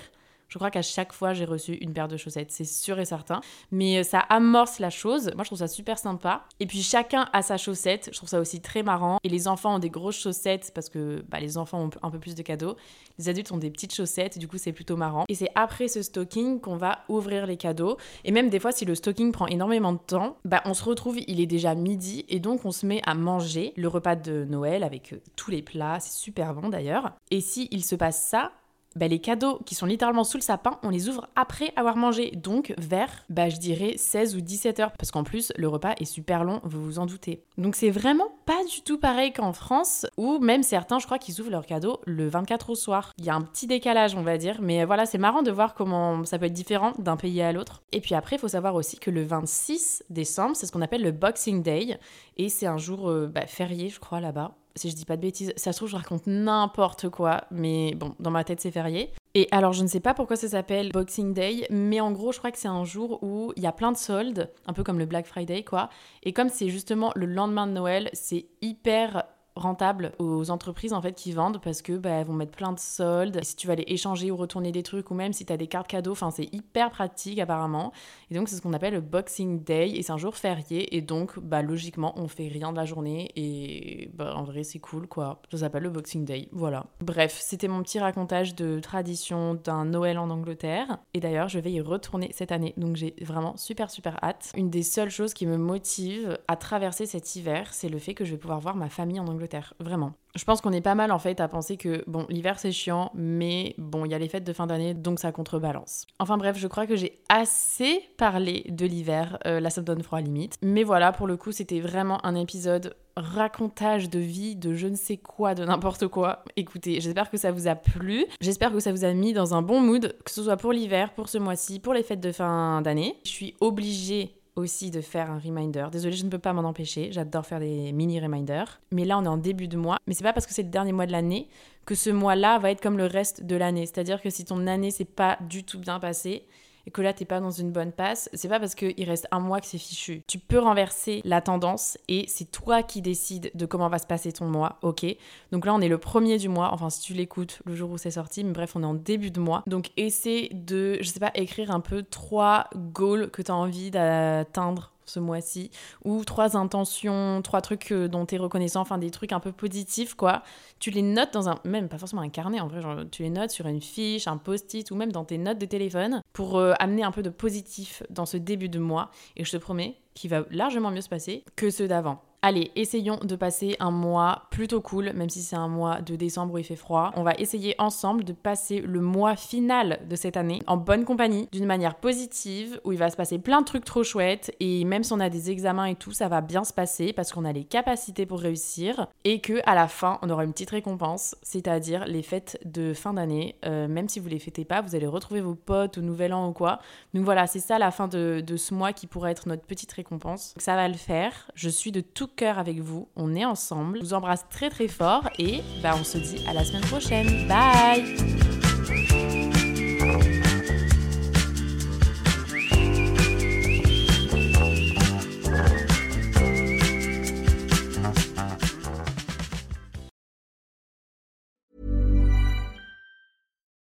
Je 0.48 0.58
crois 0.58 0.72
qu'à 0.72 0.82
chaque 0.82 1.14
fois, 1.14 1.34
j'ai 1.34 1.46
reçu 1.46 1.74
une 1.74 1.94
paire 1.94 2.08
de 2.08 2.18
chaussettes, 2.18 2.52
c'est 2.52 2.66
sûr 2.66 3.00
et 3.00 3.06
certain. 3.06 3.42
Mais 3.72 4.00
euh, 4.00 4.04
ça 4.04 4.20
amorce 4.20 4.80
la 4.80 4.90
chose. 4.90 5.32
Moi, 5.36 5.44
je 5.44 5.50
trouve 5.50 5.60
ça 5.60 5.68
super 5.68 5.98
sympa. 5.98 6.44
Et 6.60 6.66
puis, 6.66 6.82
chacun 6.82 7.28
a 7.34 7.42
sa 7.42 7.58
chaussette. 7.58 8.10
Je 8.12 8.18
trouve 8.18 8.30
ça 8.30 8.40
aussi 8.40 8.62
très 8.62 8.84
marrant. 8.84 9.18
Et 9.24 9.30
les 9.30 9.48
enfants 9.48 9.76
ont 9.76 9.80
des 9.80 9.90
grosses 9.90 10.20
chaussettes 10.20 10.72
parce 10.74 10.90
que 10.90 11.24
bah, 11.30 11.40
les 11.40 11.58
enfants 11.58 11.86
ont 11.86 11.90
un 12.02 12.12
peu 12.12 12.20
plus 12.20 12.36
de 12.36 12.42
cadeaux. 12.42 12.76
Les 13.18 13.30
adultes 13.30 13.52
ont 13.52 13.58
des 13.58 13.70
petites 13.70 13.94
chaussettes. 13.94 14.38
Du 14.38 14.48
coup, 14.48 14.58
c'est 14.58 14.74
plutôt 14.74 14.98
marrant. 14.98 15.26
Et 15.30 15.36
c'est 15.36 15.50
après 15.56 15.88
ce 15.88 16.02
stocking 16.02 16.60
qu'on 16.60 16.78
va 16.78 17.00
ouvrir 17.10 17.48
les 17.48 17.58
cadeaux. 17.58 17.98
Et 18.24 18.32
même 18.32 18.50
des 18.50 18.60
fois, 18.60 18.72
si 18.72 18.86
le 18.86 18.96
stocking 18.96 19.32
prend 19.32 19.48
énormément 19.48 19.94
de 19.94 20.00
temps, 20.00 20.38
bah, 20.46 20.62
on 20.66 20.74
se 20.74 20.84
retrouve, 20.84 21.20
il 21.28 21.40
est 21.40 21.46
déjà 21.46 21.76
midi. 21.76 22.26
Et 22.30 22.40
donc, 22.40 22.66
on 22.66 22.72
se 22.72 22.86
met 22.86 23.02
à 23.06 23.14
manger 23.14 23.74
le 23.76 23.88
repas 23.88 24.16
de 24.16 24.46
Noël 24.46 24.84
avec 24.84 25.14
euh, 25.14 25.22
tous 25.36 25.52
les 25.52 25.62
plats. 25.62 26.00
C'est 26.00 26.18
super 26.18 26.54
bon 26.54 26.70
d'ailleurs. 26.70 27.12
Et 27.32 27.42
si 27.42 27.68
il 27.72 27.84
se 27.84 27.96
passe 27.96 28.28
ça, 28.28 28.52
bah, 28.96 29.08
les 29.08 29.20
cadeaux 29.20 29.60
qui 29.66 29.76
sont 29.76 29.86
littéralement 29.86 30.24
sous 30.24 30.38
le 30.38 30.42
sapin, 30.42 30.80
on 30.84 30.90
les 30.90 31.10
ouvre 31.10 31.28
après 31.36 31.74
avoir 31.76 31.98
mangé, 31.98 32.32
donc 32.32 32.74
vers, 32.78 33.26
bah, 33.30 33.50
je 33.50 33.58
dirais 33.58 33.96
16 33.98 34.36
ou 34.36 34.42
17 34.42 34.80
heures, 34.80 34.92
parce 34.98 35.12
qu'en 35.12 35.24
plus, 35.24 35.52
le 35.58 35.68
repas 35.68 35.94
est 36.00 36.06
super 36.06 36.44
long, 36.44 36.62
vous 36.64 36.84
vous 36.84 37.00
en 37.00 37.06
doutez. 37.06 37.44
Donc 37.58 37.76
c'est 37.76 37.90
vraiment 37.90 38.30
pas 38.46 38.64
du 38.66 38.82
tout 38.82 38.98
pareil 38.98 39.34
qu'en 39.34 39.54
France, 39.54 40.06
où 40.18 40.40
même 40.40 40.64
certains, 40.64 41.00
je 41.00 41.06
crois 41.06 41.20
qu'ils 41.20 41.42
ouvrent 41.42 41.52
leurs 41.52 41.66
cadeaux 41.66 42.00
le 42.06 42.28
24 42.28 42.70
au 42.70 42.76
soir. 42.76 43.12
Il 43.18 43.26
y 43.26 43.30
a 43.30 43.36
un 43.36 43.42
petit 43.42 43.68
décalage, 43.68 44.16
on 44.16 44.24
va 44.24 44.38
dire, 44.38 44.60
mais 44.62 44.86
voilà, 44.86 45.06
c'est 45.06 45.18
marrant 45.18 45.42
de 45.42 45.52
voir 45.52 45.74
comment 45.74 46.24
ça 46.26 46.40
peut 46.40 46.46
être 46.46 46.54
différent 46.54 46.94
d'un 47.00 47.18
pays 47.18 47.42
à 47.42 47.52
l'autre. 47.52 47.84
Et 47.92 48.02
puis 48.02 48.16
après, 48.16 48.38
il 48.38 48.40
faut 48.40 48.48
savoir 48.48 48.76
aussi 48.76 48.98
que 48.98 49.12
le 49.12 49.24
26 49.24 50.04
décembre, 50.10 50.56
c'est 50.56 50.66
ce 50.66 50.72
qu'on 50.72 50.82
appelle 50.82 51.04
le 51.04 51.12
Boxing 51.12 51.62
Day, 51.62 52.00
et 52.38 52.50
c'est 52.50 52.68
un 52.68 52.78
jour 52.78 53.10
euh, 53.10 53.28
bah, 53.28 53.46
férié, 53.48 53.90
je 53.90 54.00
crois, 54.00 54.20
là-bas 54.20 54.56
si 54.76 54.90
je 54.90 54.96
dis 54.96 55.06
pas 55.06 55.16
de 55.16 55.22
bêtises, 55.22 55.54
ça 55.56 55.72
se 55.72 55.78
trouve, 55.78 55.90
je 55.90 55.96
raconte 55.96 56.28
n'importe 56.28 57.10
quoi, 57.10 57.46
mais 57.52 57.96
bon, 57.96 58.14
dans 58.20 58.32
ma 58.32 58.44
tête, 58.44 58.62
c'est 58.62 58.72
férié. 58.72 59.12
Et 59.34 59.48
alors, 59.52 59.74
je 59.74 59.84
ne 59.84 59.88
sais 59.88 60.00
pas 60.00 60.14
pourquoi 60.14 60.36
ça 60.36 60.50
s'appelle 60.50 60.92
Boxing 60.92 61.34
Day, 61.34 61.68
mais 61.70 62.00
en 62.00 62.12
gros, 62.12 62.32
je 62.32 62.40
crois 62.40 62.52
que 62.52 62.58
c'est 62.58 62.68
un 62.68 62.86
jour 62.86 63.22
où 63.22 63.54
il 63.56 63.64
y 63.64 63.68
a 63.68 63.72
plein 63.72 63.92
de 63.92 63.98
soldes, 63.98 64.50
un 64.66 64.74
peu 64.74 64.84
comme 64.84 65.00
le 65.00 65.06
Black 65.06 65.26
Friday, 65.26 65.64
quoi. 65.64 65.90
Et 66.24 66.34
comme 66.34 66.50
c'est 66.50 66.70
justement 66.70 67.12
le 67.16 67.26
lendemain 67.26 67.68
de 67.68 67.74
Noël, 67.74 68.10
c'est 68.14 68.46
hyper 68.62 69.24
rentable 69.56 70.12
aux 70.20 70.52
entreprises 70.52 70.92
en 70.92 71.02
fait 71.02 71.14
qui 71.14 71.32
vendent 71.32 71.62
parce 71.62 71.82
que 71.82 71.94
bah, 71.94 72.10
elles 72.10 72.28
vont 72.28 72.34
mettre 72.34 72.52
plein 72.52 72.74
de 72.74 72.80
soldes. 72.80 73.40
si 73.44 73.56
tu 73.56 73.68
vas 73.68 73.74
aller 73.74 73.86
échanger 73.88 74.30
ou 74.30 74.36
retourner 74.36 74.72
des 74.72 74.84
trucs 74.84 75.10
ou 75.12 75.14
même 75.14 75.32
si 75.32 75.46
tu 75.46 75.54
as 75.54 75.58
des 75.58 75.68
cartes 75.68 75.88
cadeaux, 75.88 76.12
enfin 76.12 76.30
c'est 76.30 76.54
hyper 76.54 76.92
pratique 76.92 77.40
apparemment. 77.40 77.94
Et 78.30 78.36
donc 78.36 78.50
c'est 78.50 78.58
ce 78.58 78.62
qu'on 78.62 78.74
appelle 78.74 78.94
le 78.94 79.02
Boxing 79.02 79.64
Day 79.64 79.92
et 79.92 80.04
c'est 80.04 80.12
un 80.12 80.18
jour 80.18 80.36
férié 80.36 80.96
et 80.96 81.02
donc 81.02 81.40
bah 81.40 81.62
logiquement 81.62 82.14
on 82.18 82.28
fait 82.28 82.50
rien 82.50 82.72
de 82.72 82.78
la 82.78 82.86
journée 82.86 83.32
et 83.38 84.12
bah, 84.14 84.34
en 84.36 84.44
vrai 84.44 84.64
c'est 84.64 84.80
cool 84.80 85.08
quoi. 85.08 85.42
Ça 85.52 85.60
s'appelle 85.60 85.84
le 85.84 85.90
Boxing 85.90 86.26
Day. 86.26 86.50
Voilà. 86.52 86.88
Bref, 87.00 87.38
c'était 87.40 87.70
mon 87.70 87.82
petit 87.82 88.00
racontage 88.00 88.56
de 88.56 88.80
tradition 88.80 89.54
d'un 89.54 89.86
Noël 89.86 90.18
en 90.18 90.30
Angleterre 90.30 90.98
et 91.14 91.22
d'ailleurs 91.22 91.48
je 91.48 91.60
vais 91.60 91.72
y 91.72 91.80
retourner 91.80 92.30
cette 92.34 92.52
année 92.52 92.74
donc 92.76 92.98
j'ai 92.98 93.16
vraiment 93.22 93.56
super 93.56 93.90
super 93.90 94.22
hâte. 94.22 94.52
Une 94.58 94.70
des 94.70 94.84
seules 94.84 95.10
choses 95.10 95.34
qui 95.34 95.48
me 95.48 95.58
motive 95.58 96.38
à 96.50 96.58
traverser 96.58 97.06
cet 97.06 97.38
hiver, 97.38 97.74
c'est 97.74 97.88
le 97.88 98.00
fait 98.00 98.14
que 98.14 98.26
je 98.26 98.32
vais 98.32 98.38
pouvoir 98.38 98.60
voir 98.60 98.76
ma 98.76 98.90
famille 98.90 99.20
en 99.20 99.28
Angleterre 99.28 99.45
vraiment. 99.80 100.14
Je 100.36 100.44
pense 100.44 100.60
qu'on 100.60 100.74
est 100.74 100.82
pas 100.82 100.96
mal 100.96 101.12
en 101.12 101.20
fait 101.20 101.40
à 101.40 101.48
penser 101.48 101.78
que 101.78 102.04
bon, 102.08 102.26
l'hiver 102.30 102.60
c'est 102.60 102.72
chiant, 102.72 103.12
mais 103.14 103.74
bon, 103.78 104.04
il 104.04 104.12
y 104.12 104.14
a 104.14 104.20
les 104.20 104.28
fêtes 104.28 104.44
de 104.44 104.52
fin 104.52 104.68
d'année, 104.68 104.94
donc 104.94 105.20
ça 105.20 105.32
contrebalance. 105.32 106.06
Enfin 106.20 106.38
bref, 106.38 106.58
je 106.58 106.68
crois 106.68 106.86
que 106.88 106.96
j'ai 106.96 107.22
assez 107.30 108.02
parlé 108.18 108.66
de 108.70 108.86
l'hiver, 108.86 109.38
euh, 109.46 109.60
là 109.60 109.70
donne 109.82 110.04
froid 110.04 110.22
limite. 110.22 110.58
Mais 110.62 110.84
voilà, 110.84 111.12
pour 111.12 111.28
le 111.28 111.38
coup, 111.38 111.52
c'était 111.52 111.80
vraiment 111.80 112.26
un 112.26 112.36
épisode 112.36 112.96
racontage 113.16 114.10
de 114.10 114.20
vie, 114.20 114.56
de 114.56 114.74
je 114.74 114.88
ne 114.88 114.96
sais 114.96 115.18
quoi, 115.18 115.56
de 115.56 115.64
n'importe 115.64 116.08
quoi. 116.08 116.44
Écoutez, 116.58 117.00
j'espère 117.00 117.30
que 117.30 117.38
ça 117.38 117.52
vous 117.52 117.68
a 117.68 117.76
plu. 117.76 118.26
J'espère 118.42 118.74
que 118.74 118.80
ça 118.80 118.92
vous 118.92 119.06
a 119.06 119.14
mis 119.14 119.32
dans 119.32 119.54
un 119.54 119.62
bon 119.62 119.80
mood, 119.80 120.16
que 120.24 120.32
ce 120.32 120.44
soit 120.44 120.58
pour 120.58 120.74
l'hiver, 120.74 121.14
pour 121.14 121.30
ce 121.30 121.38
mois-ci, 121.38 121.80
pour 121.80 121.94
les 121.94 122.04
fêtes 122.04 122.20
de 122.20 122.32
fin 122.32 122.82
d'année. 122.82 123.16
Je 123.24 123.30
suis 123.30 123.56
obligée 123.62 124.36
aussi 124.56 124.90
de 124.90 125.02
faire 125.02 125.30
un 125.30 125.40
reminder. 125.40 125.88
Désolée, 125.92 126.16
je 126.16 126.26
ne 126.26 126.30
peux 126.30 126.40
pas 126.40 126.54
m'en 126.54 126.68
empêcher. 126.68 127.12
J'adore 127.12 127.46
faire 127.46 127.60
des 127.60 127.92
mini 127.92 128.20
reminders. 128.20 128.80
Mais 128.92 129.06
là, 129.06 129.18
on 129.18 129.24
est 129.24 129.28
en 129.28 129.38
début 129.38 129.68
de 129.68 129.78
mois. 129.78 129.98
Mais 130.08 130.14
c'est 130.14 130.24
pas 130.24 130.34
parce 130.34 130.46
que 130.46 130.54
c'est 130.54 130.64
le 130.64 130.70
dernier 130.70 130.94
mois 130.94 131.06
de 131.06 131.12
l'année 131.12 131.50
que 131.86 131.96
ce 131.96 132.10
mois-là 132.10 132.58
va 132.60 132.72
être 132.72 132.82
comme 132.82 132.98
le 132.98 133.06
reste 133.06 133.44
de 133.44 133.56
l'année. 133.56 133.86
C'est-à-dire 133.86 134.22
que 134.22 134.30
si 134.30 134.46
ton 134.46 134.66
année 134.68 134.92
s'est 134.92 135.06
pas 135.06 135.38
du 135.42 135.64
tout 135.64 135.80
bien 135.80 136.00
passée, 136.00 136.46
et 136.88 136.92
que 136.92 137.02
là 137.02 137.14
t'es 137.14 137.26
pas 137.26 137.40
dans 137.40 137.52
une 137.52 137.72
bonne 137.72 137.92
passe, 137.92 138.30
c'est 138.34 138.48
pas 138.48 138.60
parce 138.60 138.76
qu'il 138.76 139.04
reste 139.04 139.28
un 139.32 139.40
mois 139.40 139.60
que 139.60 139.68
c'est 139.68 139.78
fichu. 139.78 140.24
Tu 140.28 140.40
peux 140.40 140.60
renverser 140.60 141.22
la 141.26 141.42
tendance 141.42 141.98
et 142.08 142.26
c'est 142.28 142.52
toi 142.52 142.84
qui 142.84 143.02
décides 143.02 143.52
de 143.54 143.66
comment 143.66 143.90
va 143.90 144.00
se 144.00 144.08
passer 144.08 144.32
ton 144.32 144.46
mois, 144.46 144.78
ok 144.82 145.06
Donc 145.52 145.66
là 145.66 145.74
on 145.74 145.82
est 145.82 145.90
le 145.90 145.98
premier 145.98 146.38
du 146.38 146.50
mois, 146.50 146.74
enfin 146.74 146.90
si 146.90 147.02
tu 147.02 147.14
l'écoutes 147.14 147.62
le 147.66 147.76
jour 147.76 147.92
où 147.92 147.98
c'est 147.98 148.12
sorti, 148.12 148.44
mais 148.44 148.52
bref 148.52 148.76
on 148.76 148.84
est 148.84 148.88
en 148.88 148.94
début 148.94 149.32
de 149.32 149.40
mois. 149.40 149.64
Donc 149.68 149.92
essaie 149.98 150.50
de, 150.54 150.98
je 151.02 151.08
sais 151.08 151.20
pas, 151.20 151.32
écrire 151.36 151.72
un 151.72 151.80
peu 151.80 152.04
trois 152.04 152.70
goals 152.76 153.30
que 153.30 153.42
tu 153.42 153.52
as 153.52 153.56
envie 153.56 153.92
d'atteindre 153.92 154.92
ce 155.06 155.20
mois-ci, 155.20 155.72
ou 156.04 156.24
trois 156.24 156.58
intentions, 156.58 157.42
trois 157.42 157.62
trucs 157.62 157.92
euh, 157.92 158.08
dont 158.08 158.26
tu 158.26 158.36
es 158.36 158.38
reconnaissant, 158.38 158.82
enfin 158.82 158.98
des 158.98 159.12
trucs 159.12 159.32
un 159.32 159.40
peu 159.40 159.52
positifs, 159.52 160.14
quoi. 160.14 160.44
Tu 160.80 160.92
les 160.92 161.02
notes 161.02 161.34
dans 161.34 161.50
un, 161.50 161.60
même 161.64 161.90
pas 161.90 161.98
forcément 161.98 162.22
un 162.22 162.30
carnet, 162.30 162.60
en 162.60 162.68
vrai, 162.68 162.82
tu 163.12 163.24
les 163.24 163.30
notes 163.30 163.52
sur 163.52 163.68
une 163.68 163.82
fiche, 163.82 164.28
un 164.28 164.38
post-it, 164.38 164.90
ou 164.92 164.96
même 164.96 165.12
dans 165.12 165.26
tes 165.26 165.38
notes 165.38 165.58
de 165.58 165.66
téléphone, 165.66 166.22
pour 166.34 166.58
euh, 166.58 166.74
amener 166.80 167.04
un 167.04 167.12
peu 167.12 167.24
de 167.24 167.30
positif 167.30 168.04
dans 168.10 168.26
ce 168.26 168.38
début 168.38 168.70
de 168.70 168.80
mois. 168.80 169.12
Et 169.36 169.46
je 169.46 169.52
te 169.52 169.58
promets 169.58 169.98
qu'il 170.14 170.30
va 170.30 170.46
largement 170.50 170.92
mieux 170.92 171.02
se 171.02 171.10
passer 171.10 171.44
que 171.56 171.70
ceux 171.70 171.88
d'avant. 171.88 172.22
Allez, 172.48 172.72
essayons 172.76 173.18
de 173.24 173.36
passer 173.36 173.76
un 173.80 173.90
mois 173.90 174.44
plutôt 174.52 174.80
cool, 174.80 175.14
même 175.14 175.32
si 175.32 175.42
c'est 175.42 175.56
un 175.56 175.68
mois 175.68 176.02
de 176.02 176.16
décembre 176.16 176.54
où 176.54 176.58
il 176.60 176.64
fait 176.64 176.76
froid. 176.76 177.12
On 177.16 177.24
va 177.24 177.34
essayer 177.40 177.74
ensemble 177.80 178.24
de 178.24 178.34
passer 178.34 178.82
le 178.82 179.02
mois 179.02 179.36
final 179.36 180.00
de 180.08 180.16
cette 180.16 180.38
année 180.38 180.62
en 180.68 180.78
bonne 180.78 181.06
compagnie, 181.06 181.50
d'une 181.52 181.66
manière 181.66 181.96
positive, 181.96 182.80
où 182.84 182.92
il 182.92 183.00
va 183.00 183.10
se 183.10 183.16
passer 183.16 183.40
plein 183.40 183.62
de 183.62 183.66
trucs 183.66 183.84
trop 183.84 184.04
chouettes. 184.04 184.56
Et 184.60 184.86
même 184.86 185.04
si 185.04 185.12
on 185.12 185.20
a 185.22 185.32
des 185.32 185.50
examens 185.50 185.86
et 185.86 185.96
tout, 185.96 186.12
ça 186.12 186.28
va 186.28 186.42
bien 186.42 186.64
se 186.64 186.72
passer 186.72 187.14
parce 187.14 187.32
qu'on 187.32 187.46
a 187.46 187.52
les 187.52 187.64
capacités 187.64 188.28
pour 188.28 188.42
réussir. 188.42 189.08
Et 189.24 189.42
que 189.42 189.60
à 189.66 189.74
la 189.74 189.88
fin, 189.88 190.20
on 190.22 190.30
aura 190.30 190.44
une 190.44 190.52
petite 190.52 190.70
récompense, 190.70 191.36
c'est-à-dire 191.42 192.06
les 192.06 192.22
fêtes 192.22 192.60
de 192.64 192.94
fin 192.94 193.16
d'année. 193.16 193.56
Euh, 193.66 193.88
même 193.88 194.08
si 194.08 194.20
vous 194.20 194.30
les 194.30 194.38
fêtez 194.38 194.66
pas, 194.66 194.84
vous 194.84 194.94
allez 194.94 195.08
retrouver 195.08 195.42
vos 195.42 195.56
potes 195.56 195.98
au 195.98 196.02
nouvel 196.02 196.32
an 196.32 196.50
ou 196.50 196.54
quoi. 196.54 196.78
Donc 197.16 197.26
voilà, 197.26 197.48
c'est 197.48 197.60
ça 197.60 197.80
la 197.80 197.90
fin 197.90 198.08
de, 198.08 198.44
ce 198.56 198.76
mois 198.76 198.94
qui 198.94 199.08
pourrait 199.08 199.32
être 199.32 199.50
notre 199.50 199.64
petite 199.64 199.92
récompense. 199.94 200.54
Ça 200.58 200.76
va 200.76 200.88
le 200.88 200.94
faire. 200.94 201.50
Je 201.56 201.70
suis 201.70 201.92
de 201.92 202.02
tout 202.02 202.28
cœur 202.36 202.60
avec 202.60 202.80
vous. 202.80 203.08
On 203.16 203.36
est 203.36 203.46
ensemble. 203.46 204.00
Je 204.00 204.04
vous 204.04 204.14
embrasse 204.14 204.46
très 204.50 204.70
très 204.70 204.88
fort 204.88 205.30
et 205.40 205.62
bah, 205.82 205.96
on 206.00 206.04
se 206.04 206.18
dit 206.18 206.46
à 206.48 206.54
la 206.54 206.64
semaine 206.64 206.84
prochaine. 206.84 207.48
Bye 207.48 209.45